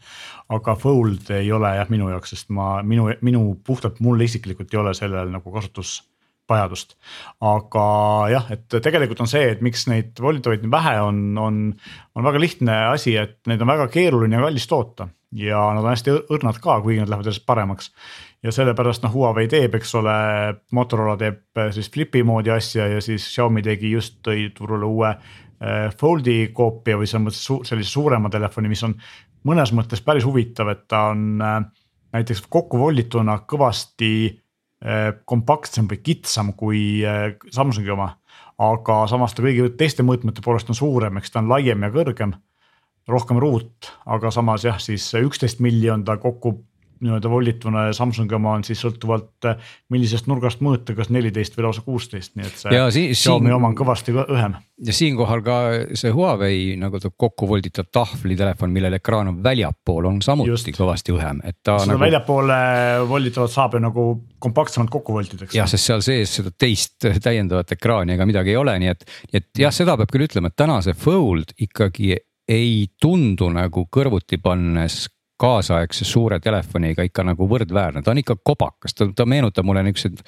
[0.52, 4.82] aga Fold ei ole jah minu jaoks, sest ma, minu, minu puhtalt mulle isiklikult ei
[4.82, 5.54] ole sellel nagu
[6.48, 6.96] kasutusvajadust.
[7.42, 7.86] aga
[8.32, 11.74] jah, et tegelikult on see, et miks neid volitavaid nii vähe on, on,
[12.16, 15.90] on väga lihtne asi, et neid on väga keeruline ja kallis toota ja nad on
[15.90, 17.92] hästi õrnad ka, kuigi nad lähevad järjest paremaks
[18.44, 20.16] ja sellepärast noh, Huawei teeb, eks ole,
[20.72, 25.14] Motorola teeb äh, siis Flipi moodi asja ja siis Xiaomi tegi just tõi turule uue
[25.14, 28.98] äh, Foldi koopia või selles mõttes sellise suurema telefoni, mis on
[29.48, 31.60] mõnes mõttes päris huvitav, et ta on äh,
[32.14, 34.14] näiteks kokkuvoldituna kõvasti
[35.26, 36.80] kompaktsem või kitsam kui
[37.52, 38.18] Samsungi oma.
[38.60, 42.36] aga samas ta kõigi teiste mõõtmete poolest on suurem, eks ta on laiem ja kõrgem
[43.08, 46.60] rohkem ruut, aga samas jah, siis üksteist milli on ta kokku
[47.04, 51.68] nii-öelda voldituna ja Samsungi oma on siis sõltuvalt äh, millisest nurgast mõõta, kas neliteist või
[51.68, 53.58] lausa kuusteist, nii et see ja si Xiaomi siin...
[53.58, 54.56] oma on kõvasti õhem.
[54.88, 55.60] ja siinkohal ka
[56.00, 60.74] see Huawei nagu ta kokku volditav tahvlitelefon, millel ekraan on väljapool, on samuti Just.
[60.78, 61.78] kõvasti õhem, et ta.
[61.84, 62.04] seda nagu...
[62.06, 62.60] väljapoole
[63.10, 64.10] volditavat saab ju nagu
[64.44, 65.58] kompaktsemalt kokku voldida, eks.
[65.58, 69.66] jah, sest seal sees seda teist täiendavat ekraani ega midagi ei ole, nii et, et
[69.66, 72.16] jah, seda peab küll ütlema, et täna see Fold ikkagi
[72.50, 75.06] ei tundu nagu kõrvuti pannes
[75.40, 80.22] kaasaegse suure telefoniga ikka nagu võrdväärne, ta on ikka kobakas, ta, ta meenutab mulle niukseid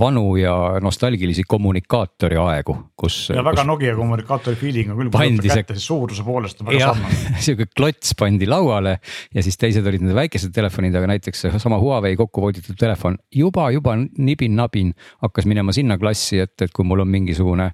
[0.00, 3.18] vanu ja nostalgilisi kommunikaatori aegu, kus.
[3.34, 6.70] ja väga kus Nokia kommunikaatori feeling on küll, kui võtta kätte, siis suuruse poolest on
[6.70, 7.20] väga sarnane.
[7.46, 8.96] sihuke klots pandi lauale
[9.34, 13.68] ja siis teised olid need väikesed telefonid, aga näiteks seesama Huawei kokku vooditud telefon juba,
[13.74, 17.70] juba nibin-nabin hakkas minema sinna klassi, et, et kui mul on mingisugune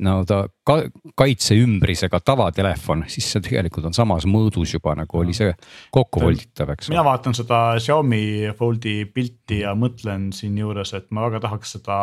[0.00, 0.78] no ta ka,
[1.18, 5.52] kaitseümbrisega tavatelefon, siis see tegelikult on samas mõõdus juba nagu oli see
[5.94, 6.90] kokkuvolditav, eks.
[6.92, 12.02] mina vaatan seda Xiaomi Foldi pilti ja mõtlen siinjuures, et ma väga tahaks seda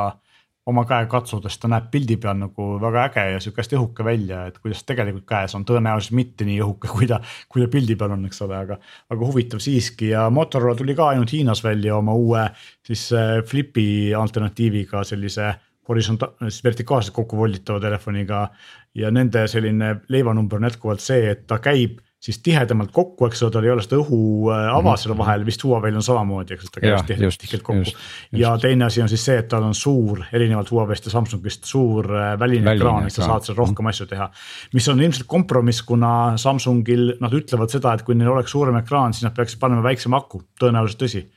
[0.69, 4.06] oma käe katsuda, sest ta näeb pildi peal nagu väga äge ja sihuke hästi õhuke
[4.06, 7.17] välja, et kuidas tegelikult käes on, tõenäoliselt mitte nii õhuke, kui ta,
[7.49, 8.78] kui ta pildi peal on, eks ole, aga.
[9.10, 12.45] aga huvitav siiski ja Motorola tuli ka ainult Hiinas välja oma uue
[12.86, 15.49] siis äh, Flipi alternatiiviga sellise
[15.89, 18.49] horisonta-, siis vertikaalselt kokku volditava telefoniga.
[18.95, 23.54] ja nende selline leivanumber on jätkuvalt see, et ta käib siis tihedamalt kokku, eks ole,
[23.54, 24.97] tal ei ole seda õhuava äh, mm -hmm.
[24.99, 27.93] selle vahel, vist Huawei'l on samamoodi, eks ta käib tihedalt, tihedalt kokku.
[28.32, 32.12] ja teine asi on siis see, et tal on suur, erinevalt Huawei'st ja Samsungist suur
[32.15, 34.30] äh, väline, ekraan, et sa saad seal rohkem asju teha.
[34.73, 39.13] mis on ilmselt kompromiss, kuna Samsungil nad ütlevad seda, et kui neil oleks suurem ekraan,
[39.13, 41.28] siis nad peaksid panema väiksema aku, tõenäoliselt tõsi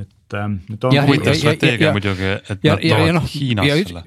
[0.00, 3.88] et, ähm, et on Jah, huvitav strateegia ja- muidugi, et ja- nad toovad noh, Hiinast
[3.88, 4.02] selle.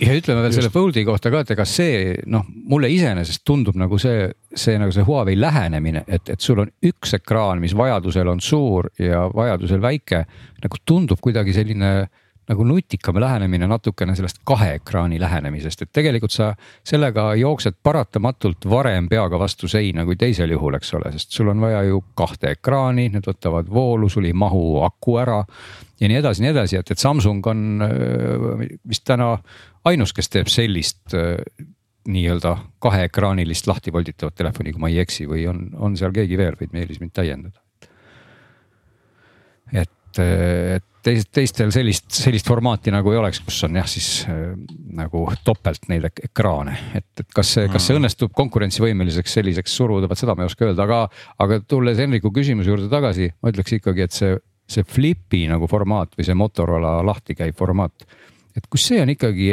[0.00, 3.98] ja ütleme veel selle Foldi kohta ka, et ega see noh, mulle iseenesest tundub nagu
[3.98, 8.40] see, see nagu see Huawei lähenemine, et, et sul on üks ekraan, mis vajadusel on
[8.40, 10.24] suur ja vajadusel väike.
[10.62, 12.08] nagu tundub kuidagi selline
[12.48, 16.50] nagu nutikam lähenemine natukene sellest kahe ekraani lähenemisest, et tegelikult sa
[16.84, 21.62] sellega jooksed paratamatult varem peaga vastu seina kui teisel juhul, eks ole, sest sul on
[21.64, 25.40] vaja ju kahte ekraani, need võtavad voolu, sul ei mahu aku ära
[26.00, 29.36] ja nii edasi, nii edasi, et, et Samsung on öö, vist täna
[29.88, 31.38] ainus, kes teeb sellist öö,
[32.08, 36.56] nii-öelda kaheekraanilist lahti volditavat telefoni, kui ma ei eksi, või on, on seal keegi veel,
[36.60, 37.60] võid Meelis mind täiendada.
[39.72, 44.54] et, et teist, teistel sellist, sellist formaati nagu ei oleks, kus on jah, siis äh,
[44.96, 50.08] nagu topelt neid ek- ekraane, et, et kas see, kas see õnnestub konkurentsivõimeliseks selliseks suruda,
[50.10, 51.00] vot seda ma ei oska öelda, aga,
[51.44, 54.34] aga tulles Henriku küsimuse juurde tagasi, ma ütleks ikkagi, et see,
[54.70, 58.06] see Flipi nagu formaat või see Motorola lahti käiv formaat.
[58.54, 59.52] et kus see on ikkagi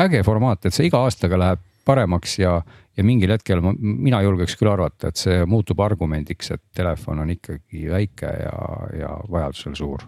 [0.00, 2.58] äge formaat, et see iga aastaga läheb paremaks ja,
[2.96, 7.32] ja mingil hetkel ma, mina julgeks küll arvata, et see muutub argumendiks, et telefon on
[7.34, 8.58] ikkagi väike ja,
[9.00, 10.04] ja vajadusel suur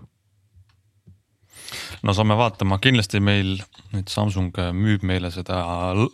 [2.06, 3.56] no saame vaatama, kindlasti meil
[3.92, 5.62] nüüd Samsung müüb meile seda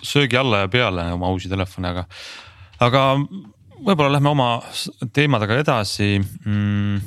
[0.02, 2.06] söögi alla ja peale oma uusi telefone, aga,
[2.82, 3.08] aga
[3.82, 4.52] võib-olla lähme oma
[5.14, 7.00] teemadega edasi mm,.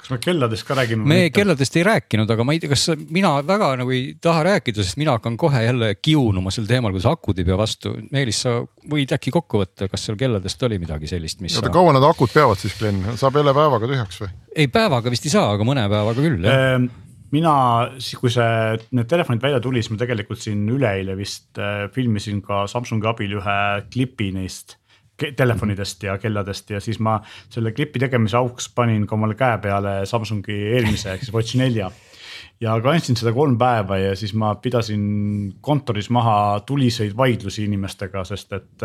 [0.00, 1.06] kas me kelladest ka räägime?
[1.08, 4.84] me kelladest ei rääkinud, aga ma ei tea, kas mina väga nagu ei taha rääkida,
[4.84, 7.94] sest mina hakkan kohe jälle kiunuma sel teemal, kuidas akud ei pea vastu.
[8.14, 8.58] Meelis, sa
[8.90, 11.76] võid äkki kokku võtta, kas seal kelladest oli midagi sellist, mis oota, sa...
[11.76, 14.34] kaua need akud peavad siis, Glen, saab jälle päevaga tühjaks või?
[14.56, 16.66] ei päevaga vist ei saa, aga mõne päevaga küll jah.
[16.74, 16.90] Ehm,
[17.32, 17.54] mina
[17.98, 22.42] siis, kui see, need telefonid välja tuli, siis ma tegelikult siin üleeile vist äh, filmisin
[22.44, 23.58] ka Samsungi abil ühe
[23.92, 24.78] klipi neist
[25.22, 27.18] telefonidest ja kelladest ja siis ma
[27.52, 31.90] selle klipi tegemise auks panin ka omale käe peale Samsungi eelmise ehk siis Watch nelja
[32.60, 35.02] ja kandsin seda kolm päeva ja siis ma pidasin
[35.60, 38.84] kontoris maha tuliseid vaidlusi inimestega, sest et,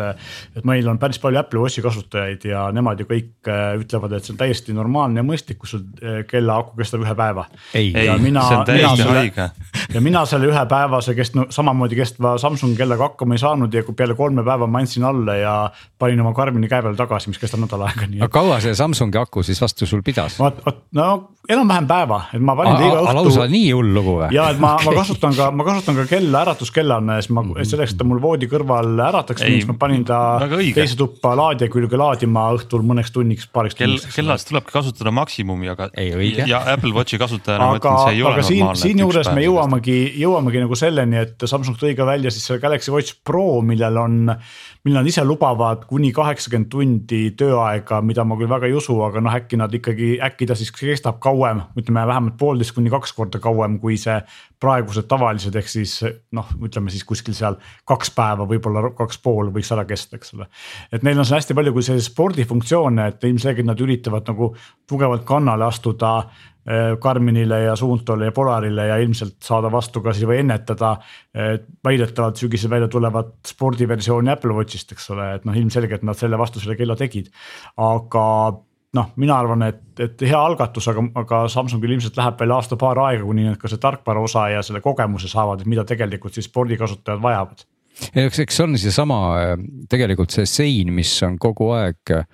[0.56, 4.26] et meil on päris palju Apple Watchi kasutajaid ja nemad ju kõik äh, ütlevad, et
[4.26, 7.46] see on täiesti normaalne ja mõistlik, kui sul äh, kella aku kestab ühe päeva.
[7.74, 9.48] ei, ei Ja, mina- see on täiesti õige.
[9.94, 13.94] ja mina selle ühepäevase kest-, no samamoodi kestva Samsungi kellaga hakkama ei saanud ja kui
[13.94, 15.54] peale kolme päeva ma andsin alla ja
[15.98, 19.18] panin oma Karmini käe peale tagasi, mis kestab nädal aega, nii aga kaua see Samsungi
[19.22, 20.38] aku siis vastu sul pidas?
[20.42, 21.08] vot, vot no
[21.48, 23.48] enam-vähem päeva, et ma panin ta iga lausa õhtu.
[23.68, 24.30] Nii hull lugu või?
[24.34, 27.44] ja et ma okay., ma kasutan ka, ma kasutan ka kella äratuskellana ja siis ma
[27.62, 32.00] selleks, et ta mul voodi kõrval ärataks, siis ma panin ta teise tuppa laadija külge
[32.00, 34.16] laadima õhtul mõneks tunniks, paariks kell, tunniks.
[34.16, 35.90] kellast tulebki kasutada maksimumi, aga
[36.48, 38.82] ja Apple Watchi kasutajana ma aga ütlen, see ei, ole aga siin, normaalne.
[38.84, 39.44] siinjuures me.
[39.46, 44.00] jõuamegi, jõuamegi nagu selleni, et Samsung tõi ka välja siis selle Galaxy Watch Pro, millel
[44.00, 44.20] on,
[44.88, 49.20] millel nad ise lubavad kuni kaheksakümmend tundi tööaega, mida ma küll väga ei usu, aga
[49.20, 53.40] noh, äkki nad ikkagi, äkki ta siis kestab kauem, ütleme vähemalt poolteist kuni kaks korda
[53.42, 54.16] kauem kui see
[54.62, 55.98] praegused tavalised, ehk siis
[56.34, 60.48] noh, ütleme siis kuskil seal kaks päeva, võib-olla kaks pool võiks ära kesta, eks ole.
[60.92, 64.54] et neil on seal hästi palju, kui selliseid spordifunktsioone, et ilmselgelt nad üritavad nagu
[64.88, 66.14] tugevalt kannale astuda
[67.00, 70.94] Karminile ja Suuntole ja Polarile ja ilmselt saada vastu ka siis või ennetada
[71.34, 71.54] eh,
[71.84, 76.60] väidetavalt sügisel välja tulevat spordiversiooni Apple Watchist, eks ole, et noh, ilmselgelt nad selle vastu
[76.60, 77.30] selle kella tegid.
[77.76, 78.24] aga
[78.96, 83.24] noh, mina arvan, et, et hea algatus, aga, aga Samsungil ilmselt läheb veel aasta-paar aega,
[83.24, 87.22] kuni nad ka see tarkvara osa ja selle kogemuse saavad, et mida tegelikult siis spordikasutajad
[87.22, 87.66] vajavad.
[88.14, 89.52] eks, eks on seesama äh,
[89.90, 92.26] tegelikult see sein, mis on kogu aeg äh,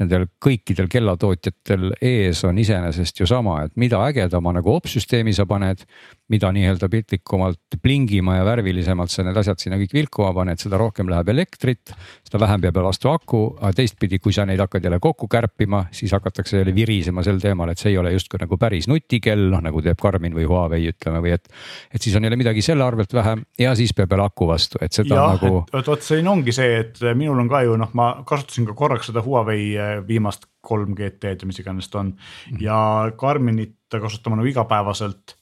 [0.00, 5.82] nendel kõikidel kellatootjatel ees on iseenesest ju sama, et mida ägedama nagu opsüsteemi sa paned,
[6.30, 11.10] mida nii-öelda piltlikumalt plingima ja värvilisemalt sa need asjad sinna kõik vilkuma paned, seda rohkem
[11.10, 11.92] läheb elektrit,
[12.26, 16.14] seda vähem peab vastu aku, aga teistpidi, kui sa neid hakkad jälle kokku kärpima, siis
[16.16, 19.82] hakatakse jälle virisema sel teemal, et see ei ole justkui nagu päris nutikell, noh nagu
[19.84, 21.50] teeb Garmin või Huawei ütleme või et,
[21.92, 24.96] et siis on jälle midagi selle arvelt vähem ja siis peab jälle aku vastu, et
[25.10, 28.12] seda jah nagu, et vot, siin ongi see, et minul on ka ju noh, ma
[28.28, 32.62] kasutasin ka korraks seda Huawei eh, viimast kolm GT-d või mis iganes ta on Mhm.
[32.62, 32.78] ja
[33.16, 35.36] Karminit kasutama nagu igapäevaselt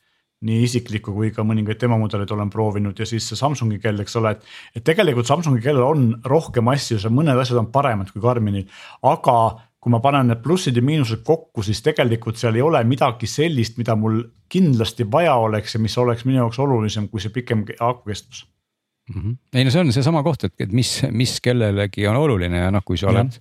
[0.47, 4.37] nii isiklikku kui ka mõningaid demomudeleid olen proovinud ja siis see Samsungi kell, eks ole,
[4.37, 4.45] et.
[4.79, 8.69] et tegelikult Samsungi kellel on rohkem asju, seal mõned asjad on paremad kui Karminil,
[9.03, 9.35] aga
[9.83, 13.77] kui ma panen need plussid ja miinused kokku, siis tegelikult seal ei ole midagi sellist,
[13.79, 18.47] mida mul kindlasti vaja oleks ja mis oleks minu jaoks olulisem kui see pikem akukestus
[19.09, 19.37] Mhm.
[19.55, 22.83] ei no see on seesama koht, et, et mis, mis kellelegi on oluline ja noh,
[22.85, 23.39] kui sa oled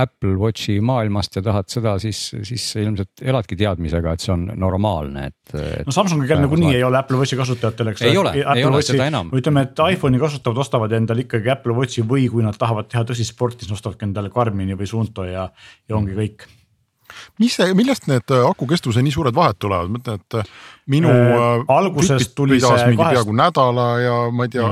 [0.00, 5.26] Apple Watchi maailmast ja tahad seda, siis, siis ilmselt eladki teadmisega, et see on normaalne,
[5.28, 5.84] et, et.
[5.86, 9.10] no Samsungi kell nagunii ei ole Apple Watchi kasutajatel, eks Ei ole, ei ole seda
[9.10, 9.28] enam.
[9.36, 13.34] ütleme, et iPhone'i kasutavad ostavad endale ikkagi Apple Watchi või kui nad tahavad teha tõsist
[13.34, 15.50] sporti, siis ostavad endale Karmini või Suunto ja,
[15.88, 16.48] ja ongi kõik.
[17.38, 20.52] Mis see, millest need äh, aku kestvuse nii suured vahed tulevad, ma ütlen, et äh,
[20.90, 24.68] minu Äh, alguses Fitbit tuli see mingi kahest- peaaegu nädala ja ma ei tea,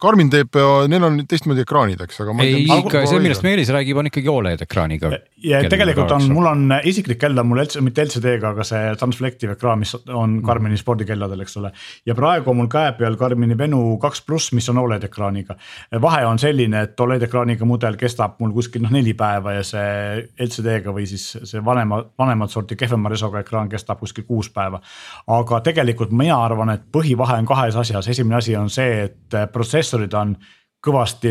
[0.00, 0.54] Karmin teeb,
[0.90, 4.28] neil on teistmoodi ekraanid, eks, aga ma ei, ikka see, millest Meelis räägib, on ikkagi
[4.32, 5.10] Oled ekraaniga.
[5.42, 9.56] ja tegelikult on, mul on isiklik kell on mul LC, mitte LCD-ga, aga see Transflective
[9.56, 11.72] ekraan, mis on Karmini spordikelladel, eks ole.
[12.06, 15.56] ja praegu on mul käe peal Karmini Venu kaks pluss, mis on Oled ekraaniga.
[16.00, 20.28] vahe on selline, et Oled ekraaniga mudel kestab mul kuskil noh neli päeva ja see
[20.38, 24.80] LCD-ga või siis see vanema, vanemat sorti kehvema resoga ekraan kestab kuskil kuus päeva.
[25.26, 30.14] aga tegelikult mina arvan, et põhivahe on kahes asjas, esimene asi on see, et protsessorid
[30.14, 30.36] on
[30.84, 31.30] kõvasti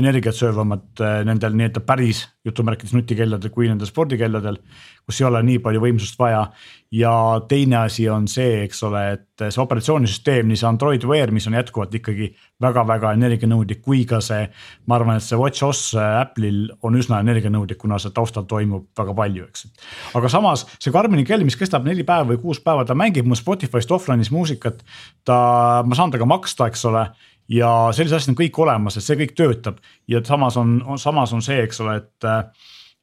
[0.00, 4.56] energiat söövamad äh, nendel nii-öelda päris jutumärkides nutikelladel kui nendel spordikelladel,
[5.04, 6.46] kus ei ole nii palju võimsust vaja.
[6.90, 7.12] ja
[7.48, 11.58] teine asi on see, eks ole, et see operatsioonisüsteem, nii see Android Wear, mis on
[11.58, 12.30] jätkuvalt ikkagi
[12.64, 14.48] väga-väga energianõudlik, kui ka see.
[14.86, 19.16] ma arvan, et see Watch OS Apple'il on üsna energianõudlik, kuna see taustal toimub väga
[19.20, 19.68] palju, eks.
[20.16, 23.36] aga samas see Karmini kell, mis kestab neli päeva või kuus päeva, ta mängib mu
[23.36, 24.80] Spotify'st offline'is muusikat.
[25.28, 25.38] ta,
[25.84, 27.10] ma saan temaga maksta, eks ole
[27.48, 29.78] ja sellised asjad on kõik olemas, et see kõik töötab
[30.10, 32.32] ja samas on, samas on see, eks ole, et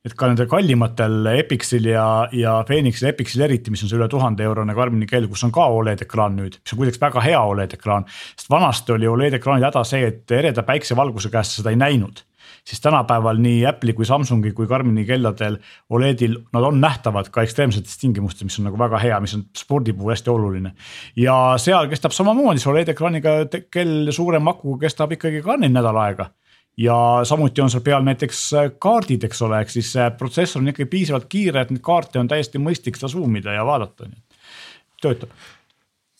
[0.05, 2.05] et ka nendel kallimatel Epixil ja,
[2.35, 5.65] ja Phoenixil, Epixil eriti, mis on see üle tuhande eurone Karmini kell, kus on ka
[5.73, 8.05] Oled ekraan nüüd, mis on kuidagi väga hea Oled ekraan.
[8.35, 12.21] sest vanasti oli Oled ekraanide häda see, et ereda päiksevalguse käest seda ei näinud
[12.65, 15.57] siis tänapäeval nii Apple'i kui Samsungi kui Karmini kelladel
[15.89, 19.93] Oledil, nad on nähtavad ka ekstreemsetes tingimustes, mis on nagu väga hea, mis on spordi
[19.93, 20.71] puhul hästi oluline.
[21.15, 23.37] ja seal kestab samamoodi, see Oled ekraaniga
[23.71, 26.29] kell suurem aku kestab ikkagi ka neil nädal aega
[26.77, 28.45] ja samuti on seal peal näiteks
[28.79, 32.59] kaardid, eks ole, ehk siis protsessor on ikkagi piisavalt kiire, et neid kaarte on täiesti
[32.61, 34.41] mõistlik seda zoom ida ja vaadata, nii et
[35.05, 35.31] töötab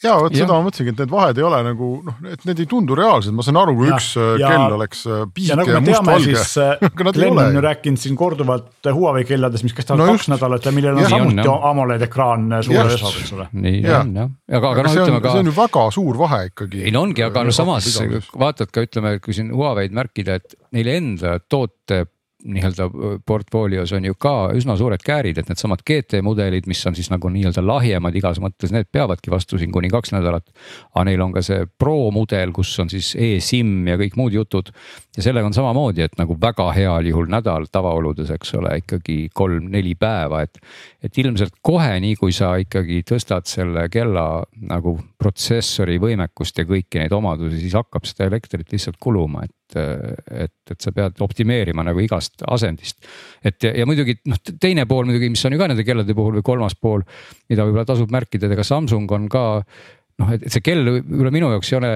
[0.03, 2.67] ja vot seda ma mõtlesingi, et need vahed ei ole nagu noh, et need ei
[2.69, 5.71] tundu reaalsed, ma saan aru, kui Ja, üks äh, ja- kell oleks äh, ja nagu
[5.71, 10.03] ja, ja mustvalge siis äh, Glen on ju rääkinud siin korduvalt Huawei kellades, mis kestavad
[10.03, 11.13] No kaks nädalat ja millel on Jah.
[11.15, 11.63] samuti On.
[11.71, 12.97] AMOLED ekraan suure Just.
[12.97, 13.47] resoga, eks ole.
[13.53, 14.01] nii Jaa.
[14.01, 15.31] on jah, aga, aga noh, see on, ütleme ka.
[15.35, 16.83] see on ju väga suur vahe ikkagi.
[16.89, 17.87] ei no ongi, aga no samas
[18.45, 22.03] vaatad ka ütleme, kui siin Huawei'd märkida, et neil enda toote
[22.45, 22.89] nii-öelda
[23.25, 27.29] portfoolios on ju ka üsna suured käärid, et needsamad GT mudelid, mis on siis nagu
[27.33, 30.45] nii-öelda lahjemad igas mõttes, need peavadki vastu siin kuni kaks nädalat.
[30.93, 34.71] aga neil on ka see Pro mudel, kus on siis e-SIM ja kõik muud jutud.
[35.17, 39.95] ja sellega on samamoodi, et nagu väga heal juhul nädal tavaoludes, eks ole, ikkagi kolm-neli
[39.95, 40.59] päeva, et.
[41.03, 47.01] et ilmselt kohe, nii kui sa ikkagi tõstad selle kella nagu protsessori võimekust ja kõiki
[47.01, 51.99] neid omadusi, siis hakkab seda elektrit lihtsalt kuluma, et et, et sa pead optimeerima nagu
[52.03, 53.01] igast asendist.
[53.43, 56.39] et ja, ja muidugi noh, teine pool muidugi, mis on ju ka nende kellade puhul
[56.39, 57.01] või kolmas pool,
[57.49, 59.45] mida võib-olla tasub märkida, et ega Samsung on ka
[60.21, 61.91] noh, et et see kell võib-olla minu jaoks ei ole,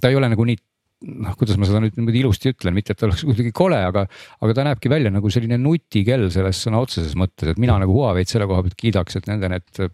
[0.00, 0.60] ta ei ole nagu nii
[1.06, 4.04] noh, kuidas ma seda nüüd niimoodi ilusti ütlen, mitte et ta oleks kuidagi kole, aga,
[4.42, 8.30] aga ta näebki välja nagu selline nutikell selles sõna otseses mõttes, et mina nagu Huawei'd
[8.30, 9.84] selle koha pealt kiidaks, et nende need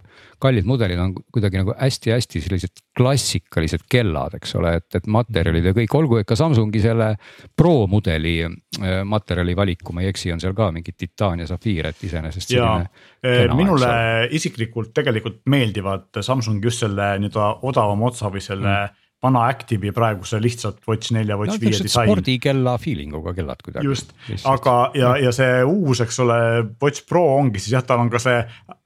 [0.40, 5.74] kallid mudelid on kuidagi nagu hästi-hästi sellised klassikalised kellad, eks ole, et, et materjalid ja
[5.76, 7.12] kõik, olgu, et ka Samsungi selle
[7.56, 11.48] Pro mudeli äh, materjali valik, kui ma ei eksi, on seal ka mingi titaan ja
[11.50, 13.06] safiir, et iseenesest ja selline.
[13.20, 13.94] eh, kena, minule
[14.36, 19.03] isiklikult tegelikult meeldivad Samsungi just selle nii-öelda odavama otsa või selle mm.
[19.24, 22.10] Vana Active'i praeguse lihtsalt Watch nelja, Watch no, viie niisugused disain.
[22.10, 23.88] spordikella feeling uga kellad kuidagi.
[23.88, 24.12] just,
[24.50, 26.38] aga ja, ja see uus, eks ole,
[26.82, 28.38] Watch Pro ongi siis jah, tal on ka see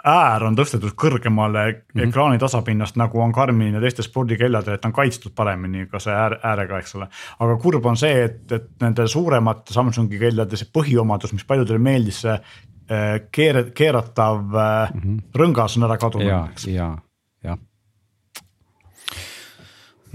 [0.08, 1.82] äär on tõstetud kõrgemale mm.
[1.94, 2.08] -hmm.
[2.08, 6.14] ekraani tasapinnast, nagu on Karmin ja teistel spordikelladel, et ta on kaitstud paremini ka see
[6.14, 7.08] äär, äärega, eks ole.
[7.38, 12.22] aga kurb on see, et, et nende suuremate Samsungi kellade see põhiomadus, mis paljudele meeldis,
[12.26, 15.00] see eh, keer-, keeratav mm.
[15.00, 15.20] -hmm.
[15.34, 16.92] rõngas on ära ja kadunud, eks, ja,
[17.44, 17.58] jah.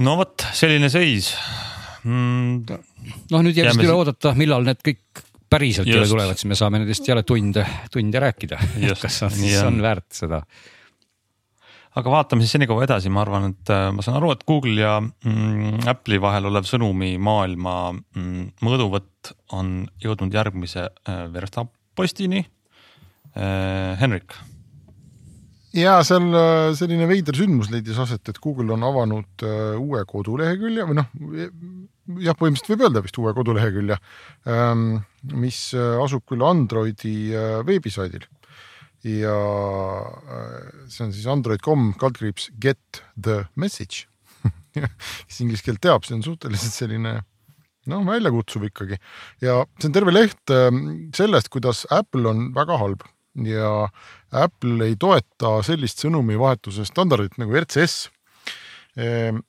[0.03, 1.33] No vot, selline seis
[2.03, 2.81] mm,.
[3.31, 6.13] noh, nüüd jääb vist üle oodata, millal need kõik päriselt üle Just.
[6.15, 8.57] tulevad, siis me saame nendest jälle tunde, tunde rääkida.
[9.03, 9.75] Kas on, siis on.
[9.75, 10.43] on väärt seda?
[11.93, 14.95] aga vaatame siis senikaua edasi, ma arvan, et äh, ma saan aru, et Google ja
[14.97, 23.93] mm, Apple'i vahel olev sõnumimaailma mm, mõõduvõtt on jõudnud järgmise äh, verstapostini äh,.
[24.01, 24.33] Henrik,
[25.77, 30.85] ja seal äh, selline veider sündmus leidis aset, et Google on avanud äh, uue kodulehekülje
[30.89, 31.09] või noh,
[32.21, 33.97] jah, põhimõtteliselt võib öelda vist uue kodulehekülje,
[35.33, 37.33] mis äh, asub küll Androidi
[37.67, 38.25] veebisaidil.
[39.03, 39.35] Ja
[40.87, 44.05] see on siis android.com kaldkriips get the message.
[45.27, 47.17] Kes inglise keelt teab, see on suhteliselt selline
[47.91, 48.99] noh, väljakutsuv ikkagi.
[49.43, 50.69] Ja see on terve leht äh,
[51.15, 53.03] sellest, kuidas Apple on väga halb
[53.35, 53.87] ja
[54.31, 58.09] Apple ei toeta sellist sõnumivahetuse standardit nagu RCS.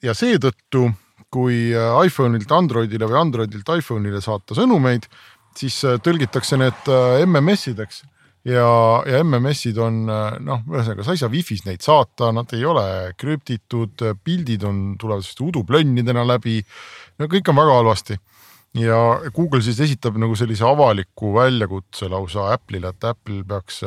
[0.03, 0.89] ja seetõttu,
[1.29, 1.69] kui
[2.07, 5.09] iPhone'ilt Androidile või Androidilt iPhone'ile saata sõnumeid,
[5.57, 6.89] siis tõlgitakse need
[7.27, 8.03] MMS-ideks
[8.49, 8.69] ja,
[9.09, 12.87] ja MMS-id on noh, ühesõnaga sa ei saa wifi's neid saata, nad ei ole
[13.21, 16.63] krüptitud, pildid on, tulevad uduplönnidena läbi.
[17.19, 18.19] no kõik on väga halvasti
[18.79, 18.99] ja
[19.35, 23.83] Google siis esitab nagu sellise avaliku väljakutse lausa Apple'ile, et Apple peaks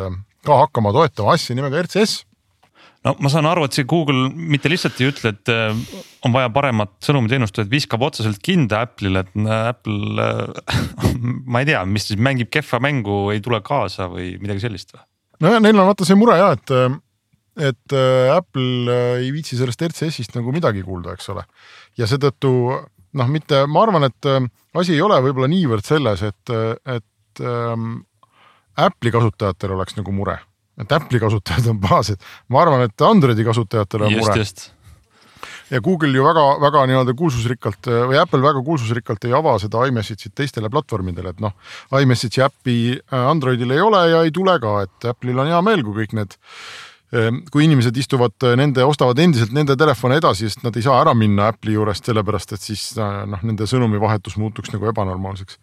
[0.47, 2.21] ka hakkama toetama asja nimega RCS
[3.07, 6.49] no ma saan aru, et see Google mitte lihtsalt ei ütle, et äh, on vaja
[6.53, 10.81] paremat sõnumiteenust, vaid viskab otseselt kinda Apple'ile, et äh, Apple äh,
[11.51, 15.03] ma ei tea, mis siis mängib kehva mängu, ei tule kaasa või midagi sellist või?
[15.45, 16.71] nojah, neil on vaata see mure ja et,
[17.69, 17.97] et
[18.33, 21.45] Apple ei viitsi sellest RCS-ist nagu midagi kuulda, eks ole.
[21.99, 22.51] ja seetõttu
[23.17, 24.29] noh, mitte, ma arvan, et
[24.77, 26.53] asi ei ole võib-olla niivõrd selles, et,
[26.97, 27.99] et ähm,
[28.77, 30.37] Apple'i kasutajatel oleks nagu mure.
[30.77, 32.21] Et Apple'i kasutajad on pahased,
[32.53, 35.47] ma arvan, et Androidi kasutajatel on just, mure.
[35.73, 40.69] ja Google ju väga-väga nii-öelda kuulsusrikkalt või Apple väga kuulsusrikkalt ei ava seda iMessage'it teistele
[40.73, 41.55] platvormidele, et noh,
[41.97, 45.81] iMessage'i äppi äh, Androidil ei ole ja ei tule ka, et Apple'il on hea meel,
[45.87, 46.86] kui kõik need ähm,
[47.51, 51.13] kui inimesed istuvad äh, nende, ostavad endiselt nende telefone edasi, sest nad ei saa ära
[51.15, 55.55] minna Apple'i juurest, sellepärast et siis äh, noh, nende sõnumivahetus muutuks nagu ebanormaalseks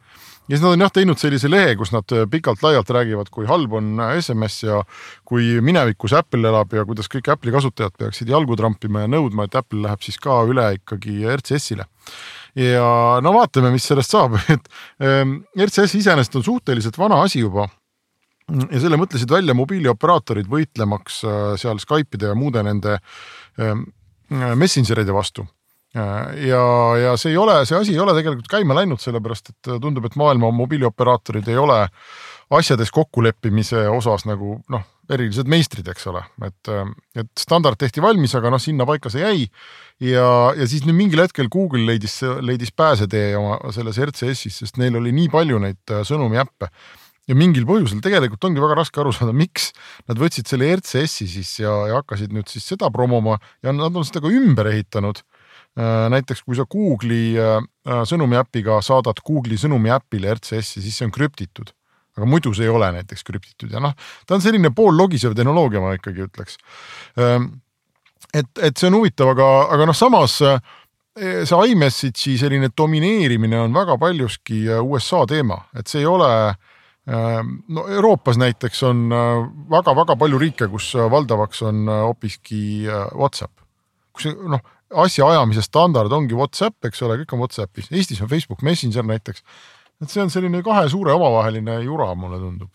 [0.49, 3.77] ja siis nad on jah teinud sellise lehe, kus nad äh, pikalt-laialt räägivad, kui halb
[3.77, 4.81] on SMS ja
[5.29, 9.61] kui minevikus Apple elab ja kuidas kõik Apple'i kasutajad peaksid jalgu trampima ja nõudma, et
[9.61, 11.85] Apple läheb siis ka üle ikkagi RCS-ile
[12.57, 14.69] ja no vaatame, mis sellest saab, et
[15.03, 17.69] ähm, RCS iseenesest on suhteliselt vana asi juba.
[18.53, 22.99] Ja selle mõtlesid välja mobiilioperaatorid võitlemaks äh, seal Skype'ide ja muude nende
[23.61, 23.87] ähm,
[24.31, 25.47] messenger'ide vastu.
[25.95, 26.63] Ja,
[26.99, 30.17] ja see ei ole, see asi ei ole tegelikult käima läinud, sellepärast et tundub, et
[30.19, 31.77] maailma mobiilioperaatorid ei ole
[32.59, 34.83] asjades kokkuleppimise osas nagu noh,
[35.15, 36.73] erilised meistrid, eks ole, et,
[37.15, 39.47] et standard tehti valmis, aga noh, sinnapaika see jäi.
[40.03, 40.27] ja,
[40.59, 45.15] ja siis nüüd mingil hetkel Google leidis, leidis pääsetee oma selles RCS-is, sest neil oli
[45.15, 46.73] nii palju neid sõnumiäppe
[47.29, 49.71] ja mingil põhjusel tegelikult ongi väga raske aru saada, miks
[50.09, 54.05] nad võtsid selle RCS-i siis ja, ja hakkasid nüüd siis seda promoma ja nad on
[54.05, 55.23] seda ka ümber ehitanud
[55.75, 61.15] Äh, näiteks kui sa Google'i äh, äh, sõnumiäpiga saadad Google'i sõnumiäpile RCS-i, siis see on
[61.15, 61.73] krüptitud.
[62.15, 63.91] aga muidu see ei ole näiteks krüptitud ja noh,
[64.23, 66.61] ta on selline poollogisev tehnoloogia, ma ikkagi ütleks.
[67.19, 67.49] Ähm,
[68.31, 73.99] et, et see on huvitav, aga, aga noh, samas see iMessage'i selline domineerimine on väga
[73.99, 76.63] paljuski USA teema, et see ei ole ähm,
[77.05, 79.03] no Euroopas näiteks on
[79.71, 83.53] väga-väga palju riike, kus valdavaks on hoopiski Whatsapp.
[84.15, 84.63] kus noh,
[85.05, 89.45] asjaajamise standard ongi Whatsapp, eks ole, kõik on Whatsappis, Eestis on Facebook Messenger näiteks.
[90.03, 92.73] et see on selline kahe suure omavaheline jura, mulle tundub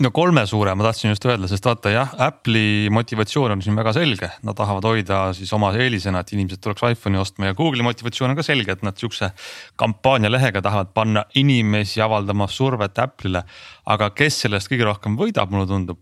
[0.00, 3.92] no kolme suure ma tahtsin just öelda, sest vaata jah, Apple'i motivatsioon on siin väga
[3.96, 8.32] selge, nad tahavad hoida siis oma eelisena, et inimesed tuleks iPhone'i ostma ja Google'i motivatsioon
[8.32, 9.32] on ka selge, et nad siukse
[9.80, 13.44] kampaanialehega tahavad panna inimesi avaldama survet Apple'ile.
[13.90, 16.00] aga kes sellest kõige rohkem võidab, mulle tundub,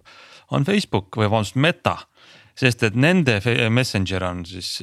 [0.54, 1.96] on Facebook või vabandust, Meta
[2.58, 3.38] sest et nende
[3.70, 4.80] messenger on siis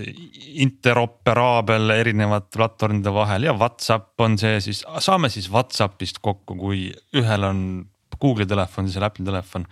[0.63, 6.87] interoperaabel erinevate platvormide vahel ja Whatsapp on see siis, saame siis Whatsappist kokku, kui
[7.19, 7.59] ühel on
[8.21, 9.67] Google'i telefon, teisel Apple'i telefon.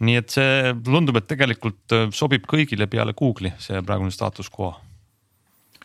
[0.00, 4.72] nii et see tundub, et tegelikult sobib kõigile peale Google'i see praegune status quo.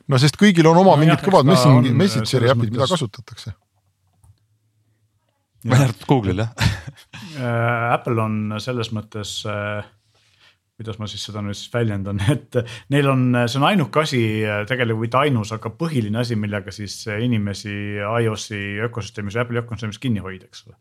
[0.08, 3.56] no sest kõigil on oma no, mingid jah, kõvad messengeri, messengeri äpid, mida kasutatakse.
[5.66, 6.56] välja arvatud Google'il jah
[7.42, 9.84] äh, Apple on selles mõttes äh,
[10.76, 12.58] kuidas ma siis seda nüüd siis väljendan, et
[12.94, 14.22] neil on, see on ainuke asi,
[14.70, 20.50] tegelikult mitte ainus, aga põhiline asi, millega siis inimesi iOS-i ökosüsteemis, Apple'i ökosüsteemis kinni hoida,
[20.50, 20.78] eks ole.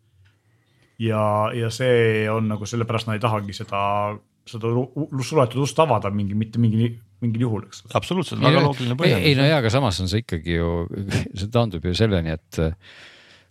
[1.03, 1.25] Ja,
[1.57, 3.83] ja see on nagu sellepärast nad ei tahagi seda,
[4.49, 4.73] seda
[5.27, 6.91] suletud ust avada mingi, mitte mingi,
[7.25, 7.85] mingil juhul, eks.
[7.95, 9.29] absoluutselt, väga loogiline põhjendus.
[9.31, 10.75] ei no jaa, aga samas on see ikkagi ju,
[11.41, 12.61] see taandub ju selleni, et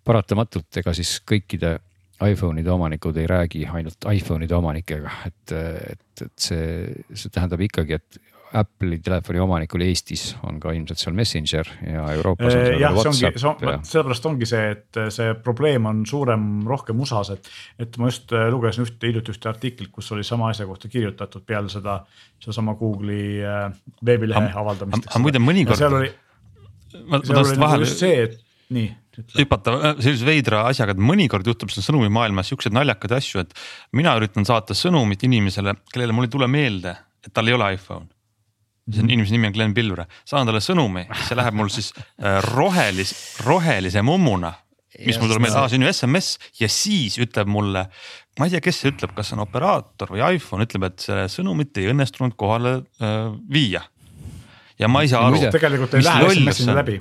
[0.04, 1.78] paratamatult ega siis kõikide
[2.24, 6.68] iPhone'ide omanikud ei räägi ainult iPhone'ide omanikega, et, et, et see,
[7.12, 12.50] see tähendab ikkagi, et Apple'i telefoni omanikul Eestis on ka ilmselt seal Messenger ja Euroopas
[12.50, 13.40] on seal jah, WhatsApp.
[13.42, 17.52] see ongi, sellepärast ongi see, et see probleem on suurem, rohkem USA-s, et,
[17.86, 21.46] et ma just äh, lugesin ühte hiljuti ühte artiklit, kus oli sama asja kohta kirjutatud
[21.50, 22.00] peale seda,
[22.44, 23.70] sedasama Google'i äh,
[24.06, 25.10] veebilehe avaldamist.
[25.10, 25.82] aga muide mõnikord.
[25.82, 26.12] seal oli,
[26.94, 28.42] seal oli nagu just see, et
[28.74, 28.92] nii
[29.38, 33.54] hüpata äh, sellise veidra asjaga, et mõnikord juhtub seal sõnumimaailmas siukseid naljakaid asju, et
[33.98, 38.10] mina üritan saata sõnumit inimesele, kellele mul ei tule meelde, et tal ei ole iPhone.
[38.90, 42.42] See on inimese nimi on Glen Pilvre, saan talle sõnumi, see läheb mul siis äh,
[42.52, 43.14] rohelis,
[43.46, 44.54] rohelise mummuna
[45.02, 46.28] mis mul tuleb meelde, aa see on ju SMS
[46.60, 47.88] ja siis ütleb mulle,
[48.40, 51.24] ma ei tea, kes see ütleb, kas see on operaator või iPhone ütleb, et see
[51.40, 53.82] sõnumit ei õnnestunud kohale äh, viia.
[54.80, 55.42] ja ma ei saa aru.
[55.54, 57.00] tegelikult ei lähe SMS-ini läbi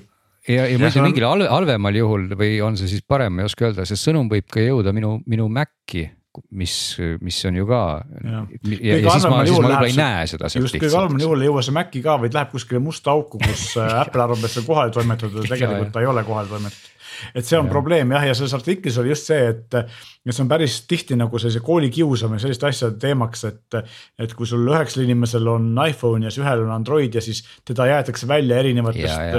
[0.49, 3.69] ja, ja muidu mingil halve- halvemal juhul või on see siis parem, ma ei oska
[3.69, 6.07] öelda, see sõnum võib ka jõuda minu, minu Maci,
[6.51, 6.75] mis,
[7.21, 7.81] mis on ju ka.
[8.25, 11.45] Ja, Kõige ja siis ma, siis ma võib-olla ei näe seda just kõige halvemal juhul
[11.45, 14.55] ei jõua see Maci ka, vaid läheb kuskile musta auku, kus äh, Apple arvab, et
[14.55, 16.91] see on kohale toimetatud ja tegelikult ta ei ole kohale toimetatud.
[17.35, 17.73] Et see on ja.
[17.73, 21.41] probleem jah, ja selles artiklis oli just see, et ja see on päris tihti nagu
[21.41, 23.79] sellise kooli kiusamine, selliste asjade teemaks, et.
[24.23, 27.87] et kui sul üheksal inimesel on iPhone ja siis ühel on Android ja siis teda
[27.91, 29.37] jäetakse välja erinevatest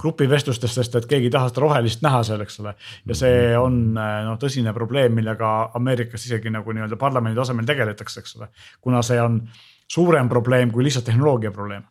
[0.00, 2.74] grupivestlustest, sest et keegi ei taha seda rohelist näha seal, eks ole.
[3.08, 8.36] ja see on noh, tõsine probleem, millega Ameerikas isegi nagu nii-öelda parlamendi tasemel tegeletakse, eks
[8.40, 8.50] ole.
[8.80, 9.42] kuna see on
[9.92, 11.84] suurem probleem kui lihtsalt tehnoloogia probleem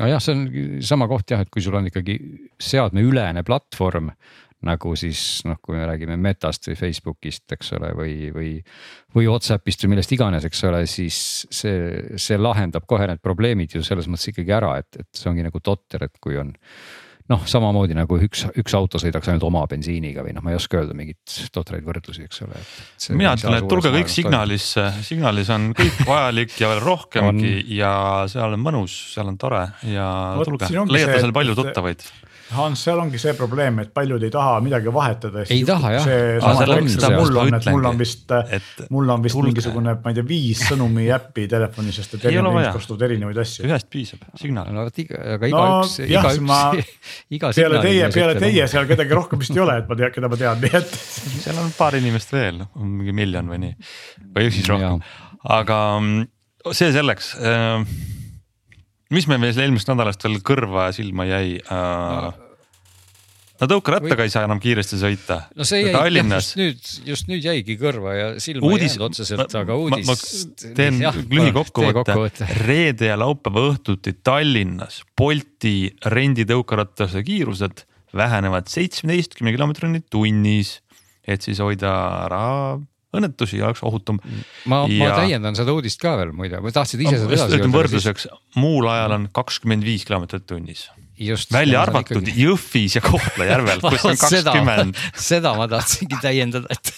[0.00, 0.46] nojah, see on
[0.84, 2.16] sama koht jah, et kui sul on ikkagi
[2.62, 4.12] seadmeülene platvorm
[4.66, 8.50] nagu siis noh, kui me räägime Metast või Facebookist, eks ole, või, või.
[9.16, 11.16] või Whatsappist või millest iganes, eks ole, siis
[11.50, 15.46] see, see lahendab kohe need probleemid ju selles mõttes ikkagi ära, et, et see ongi
[15.46, 16.54] nagu totter, et kui on.
[17.32, 20.80] Noh, samamoodi nagu üks, üks auto sõidaks ainult oma bensiiniga või noh, ma ei oska
[20.80, 22.60] öelda mingeid totraid võrdlusi, eks ole.
[23.18, 27.72] mina ütlen, et tulge kõik Signalisse, Signalis on kõik vajalik ja veel rohkemgi on...
[27.78, 27.94] ja
[28.32, 32.06] seal on mõnus, seal on tore ja Vot tulge, leiate seal palju et- tuttavaid.
[32.52, 35.44] Hans, seal ongi see probleem, et paljud ei taha midagi vahetada.
[35.52, 36.06] Ei taha, jah.
[37.16, 39.50] mul on, et mul on vist, et mul on vist tulge.
[39.52, 43.66] mingisugune, ma ei tea, viis sõnumi äppi telefonis, sest et erinevad inimesed kasutavad erinevaid asju.
[43.68, 44.70] ühest piisab, Signal.
[44.74, 46.60] no vot iga, aga No igaüks jah, igaüks ma-
[47.38, 50.30] iga peale teie, peale teie seal kedagi rohkem vist ei ole, et ma tean, keda
[50.32, 50.94] ma tean, nii et.
[51.46, 53.74] seal on paar inimest veel, mingi miljon või nii
[54.36, 55.02] või siis rohkem,
[55.58, 56.28] aga mm,
[56.76, 57.34] see selleks.
[59.12, 62.30] mis meil veel eelmisest nädalast veel kõrva ja silma jäi uh,
[63.62, 65.38] no tõukerattaga ei saa enam kiiresti sõita.
[65.56, 69.06] no see jäi Tallinnas just nüüd, just nüüd jäigi kõrva ja silma uudis, ei jäänud
[69.08, 70.08] otseselt, aga uudis.
[70.08, 71.00] ma teen
[71.30, 77.86] lühikokkuvõtte, reede ja laupäeva õhtuti Tallinnas Bolti renditõukeratase kiirused
[78.16, 80.80] vähenevad seitsmeteistkümne kilomeetrini tunnis.
[81.22, 81.92] et siis hoida
[82.26, 82.46] ära
[83.12, 84.18] õnnetusi ja oleks ohutum.
[84.66, 87.72] ma, ma ja- täiendan seda uudist ka veel muide, või tahtsid ise seda edasi öelda?
[87.76, 90.88] võrdluseks, muul ajal on kakskümmend viis kilomeetrit tunnis,
[91.18, 91.52] just.
[91.52, 92.34] välja arvatud ikkagi...
[92.44, 95.00] Jõhvis ja Kohtla-Järvel, kus on kakskümmend.
[95.18, 96.92] seda ma tahtsingi täiendada, et,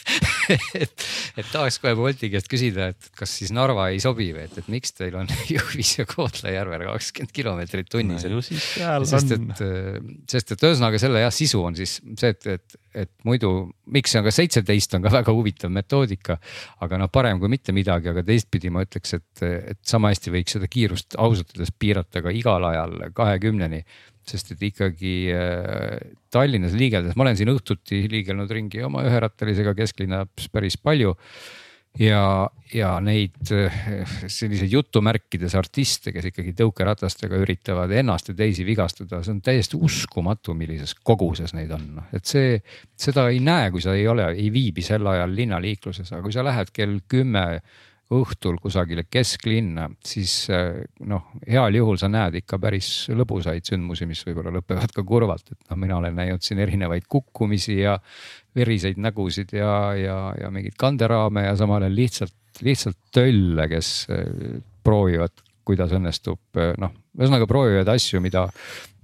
[0.80, 1.06] et,
[1.40, 4.70] et tahaks kohe Bolti käest küsida, et kas siis Narva ei sobi või et, et
[4.72, 8.38] miks teil on Jõhvis ja Kohtla-Järvel kakskümmend kilomeetrit tunnis seal
[9.08, 9.66] sest et,
[10.30, 13.50] sest et ühesõnaga selle jah sisu on siis see, et, et, et muidu
[13.94, 16.38] miks see on ka seitseteist on ka väga huvitav metoodika.
[16.84, 20.56] aga noh, parem kui mitte midagi, aga teistpidi ma ütleks, et, et sama hästi võiks
[20.56, 23.84] seda kiirust ausalt öeldes piirata ka igal ajal kahekümneni.
[24.24, 25.98] sest et ikkagi äh,
[26.32, 31.12] Tallinnas liigeldes, ma olen siin õhtuti liigelnud ringi oma üherattalisega kesklinnas päris palju
[31.98, 33.78] ja, ja neid eh,
[34.26, 40.56] selliseid jutumärkides artiste, kes ikkagi tõukeratastega üritavad ennast ja teisi vigastada, see on täiesti uskumatu,
[40.58, 42.58] millises koguses neid on, noh, et see.
[42.98, 46.46] seda ei näe, kui sa ei ole, ei viibi sel ajal linnaliikluses, aga kui sa
[46.46, 47.46] lähed kell kümme
[48.12, 54.20] õhtul kusagile kesklinna, siis eh, noh, heal juhul sa näed ikka päris lõbusaid sündmusi, mis
[54.26, 57.96] võib-olla lõpevad ka kurvalt, et noh, mina olen näinud siin erinevaid kukkumisi ja
[58.54, 64.60] veriseid nägusid ja, ja, ja mingeid kanderaame ja samal ajal lihtsalt, lihtsalt tölle, kes eh,
[64.84, 68.48] proovivad, kuidas õnnestub eh, noh, ühesõnaga proovivad asju, mida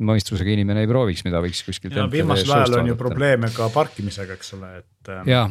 [0.01, 1.95] mõistusega inimene ei prooviks, mida võiks kuskilt.
[1.97, 5.11] ja viimasel ajal on ju probleeme ka parkimisega, eks ole, et.
[5.29, 5.47] Jaa.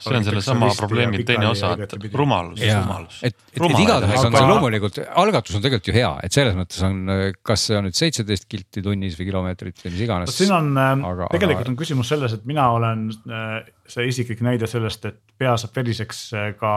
[0.00, 3.18] see on sellesama probleemi teine osa, et rumalus, rumalus.
[3.22, 6.84] et, et, et igatahes on see loomulikult, algatus on tegelikult ju hea, et selles mõttes
[6.86, 7.02] on,
[7.46, 10.36] kas see on nüüd seitseteist kilti tunnis või kilomeetrit või mis iganes.
[10.36, 11.74] siin on aga, tegelikult aga...
[11.74, 16.24] on küsimus selles, et mina olen äh, see isiklik näide sellest, et pea saab veriseks
[16.36, 16.72] äh, ka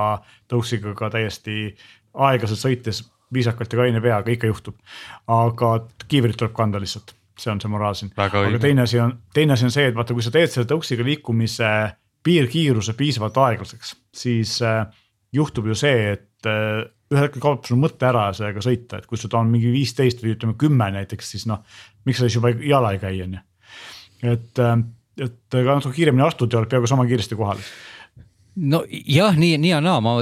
[0.51, 1.69] tõuksiga ka täiesti
[2.19, 3.03] aeglaselt sõites
[3.33, 4.75] viisakalt ja kaine peaga ikka juhtub.
[5.27, 5.71] aga
[6.07, 8.11] kiivrit tuleb kanda lihtsalt, see on see moraal siin.
[8.17, 11.05] aga teine asi on, teine asi on see, et vaata, kui sa teed selle tõuksiga
[11.05, 11.73] liikumise
[12.25, 14.83] piirkiiruse piisavalt aeglaseks, siis äh,
[15.33, 19.17] juhtub ju see, et äh, ühel hetkel kaotab sul mõte ära sellega sõita, et kui
[19.17, 21.63] sul ta on mingi viisteist või ütleme kümme näiteks, siis noh,
[22.05, 23.45] miks sa siis juba jala ei käi, on ju.
[24.33, 24.63] et,
[25.25, 27.61] et ka natuke kiiremini astud ja oled peaaegu sama kiiresti kohal
[28.59, 30.15] no jah, nii, nii ja naa, ma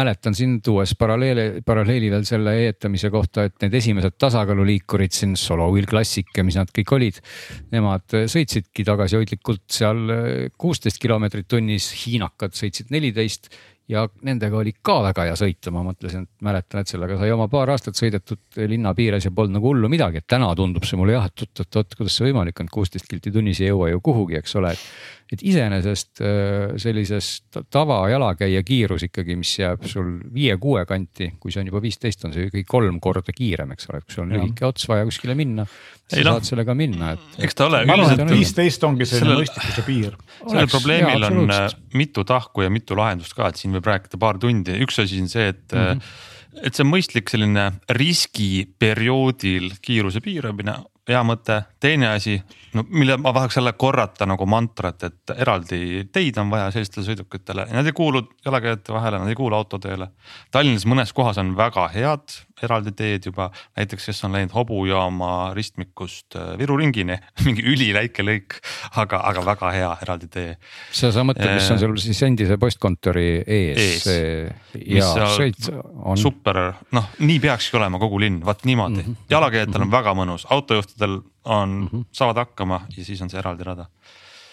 [0.00, 5.68] mäletan siin tuues paralleeli, paralleeli veel selle eetamise kohta, et need esimesed tasakaaluliikurid siin Solo
[5.72, 7.20] Wheel Classic ja mis nad kõik olid.
[7.74, 10.16] Nemad sõitsidki tagasihoidlikult seal
[10.58, 13.52] kuusteist kilomeetrit tunnis, hiinakad sõitsid neliteist
[13.90, 17.48] ja nendega oli ka väga hea sõita, ma mõtlesin, et mäletan, et sellega sai oma
[17.52, 21.16] paar aastat sõidetud linna piires ja polnud nagu hullu midagi, et täna tundub see mulle
[21.16, 24.56] jah, et oot-oot-oot, kuidas see võimalik on, kuusteist kilti tunnis ei jõua ju kuhugi, eks
[24.60, 24.72] ole.
[24.72, 24.86] et
[25.40, 31.80] iseenesest äh, sellisest tavajalakäija kiirus ikkagi, mis jääb sul viie-kuue kanti, kui see on juba
[31.84, 35.06] viisteist, on see ikkagi kolm korda kiirem, eks ole, kui sul on lühike ots vaja
[35.08, 35.64] kuskile minna.
[36.12, 37.38] sa ei, no, saad sellega minna, et.
[37.46, 37.84] eks ta ole.
[37.88, 40.18] ma arvan, et viisteist ongi selline mõistlikkuse piir.
[40.42, 41.64] sellel probleemil on äh,
[41.96, 45.32] mitu tahku ja mitu lahendust ka, et siin võib rääkida paar tundi, üks asi on
[45.32, 45.88] see, et mm.
[45.88, 47.62] -hmm et see on mõistlik selline
[47.96, 50.74] riskiperioodil kiiruse piiramine
[51.08, 52.36] hea mõte, teine asi,
[52.76, 57.66] no mille ma tahaks jälle korrata nagu mantrat, et eraldi teid on vaja sellistele sõidukitele
[57.72, 60.08] nad ei kuulu jalakäijate vahele, nad ei kuulu autoteele.
[60.54, 63.48] Tallinnas mõnes kohas on väga head eraldi teed juba,
[63.78, 68.58] näiteks kes on läinud hobujaama ristmikust äh, Viru ringini, mingi üliväike lõik,
[69.02, 70.54] aga, aga väga hea eraldi tee.
[70.90, 74.80] sa, sa mõtled, mis on äh, sul siis endise postkontori ees, ees.?
[74.98, 76.18] ja sõit on.
[76.20, 76.62] super,
[76.96, 79.28] noh, nii peakski olema kogu linn, vaat niimoodi mm -hmm.
[79.30, 79.98] jalakäijatel on mm -hmm.
[79.98, 82.04] väga mõnus, autojuhtidel on mm, -hmm.
[82.12, 83.86] saavad hakkama ja siis on see eraldi rada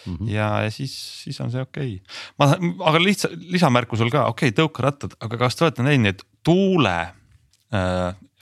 [0.06, 0.30] Mm -hmm.
[0.32, 2.00] ja, ja siis, siis on see okei okay..
[2.40, 7.14] ma, aga lihtsa lisamärkusel ka, okei okay,, tõukerattad, aga kas te olete näinud neid tuule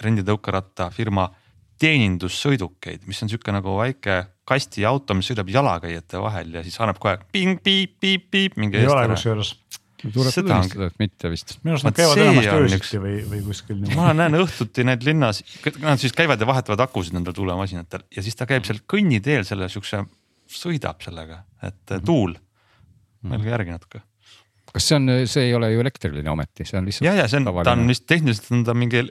[0.03, 1.28] renditõukerattafirma
[1.82, 7.28] teenindussõidukeid, mis on sihuke nagu väike kastiauto, mis sõidab jalakäijate vahel ja siis annab aeg
[7.36, 8.82] ping-piip-piip-piip mingi.
[8.82, 9.53] ei ole kusjuures
[9.97, 11.55] tuleb tunnistada, et mitte vist.
[11.63, 13.80] minu arust nad käivad enamasti öösiti või, või kuskil.
[13.97, 15.41] ma näen õhtuti need linnas,
[15.82, 19.69] nad siis käivad ja vahetavad akusid nendel tuulemasinatel ja siis ta käib seal kõnniteel selle
[19.73, 20.03] siukse,
[20.47, 22.05] sõidab sellega, et mm -hmm.
[22.05, 22.38] tuul,
[23.25, 24.03] mõelge järgi natuke
[24.78, 27.09] kas see on, see ei ole ju elektriline ometi, see on lihtsalt.
[27.09, 29.03] ja, ja see on, ta on vist tehniliselt on ta mingi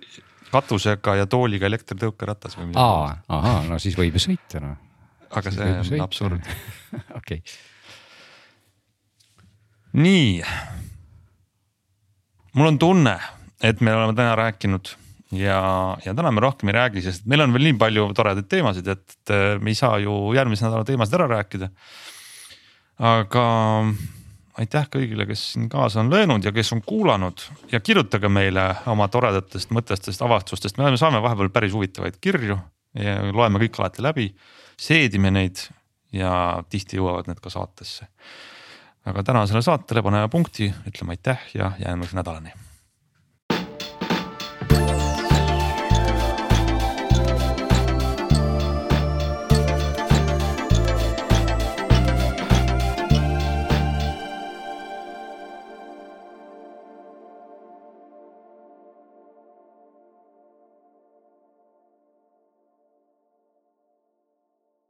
[0.53, 2.83] katusega ja tooliga elektritõukeratas või midagi.
[2.83, 4.77] aa, ahaa, no siis võib ju sõita noh.
[5.31, 6.53] aga see on absurd
[7.21, 7.41] okei.
[9.97, 10.31] nii.
[12.55, 13.17] mul on tunne,
[13.65, 14.95] et me oleme täna rääkinud
[15.35, 15.61] ja,
[16.05, 19.35] ja täna me rohkem ei räägi, sest meil on veel nii palju toredaid teemasid, et
[19.61, 21.73] me ei saa ju järgmise nädala teemasid ära rääkida.
[23.03, 23.47] aga
[24.61, 27.45] aitäh kõigile, kes siin kaasa on löönud ja kes on kuulanud.
[27.73, 32.59] Ja kirjutage meile oma toredatest mõtetest, avastustest, me saame vahepeal päris huvitavaid kirju
[32.97, 34.29] ja loeme kõik alati läbi,
[34.81, 35.67] seedime neid
[36.17, 38.09] ja tihti jõuavad need ka saatesse.
[39.07, 42.66] aga tänasele saatele paneme punkti, ütleme aitäh ja järgmise nädalani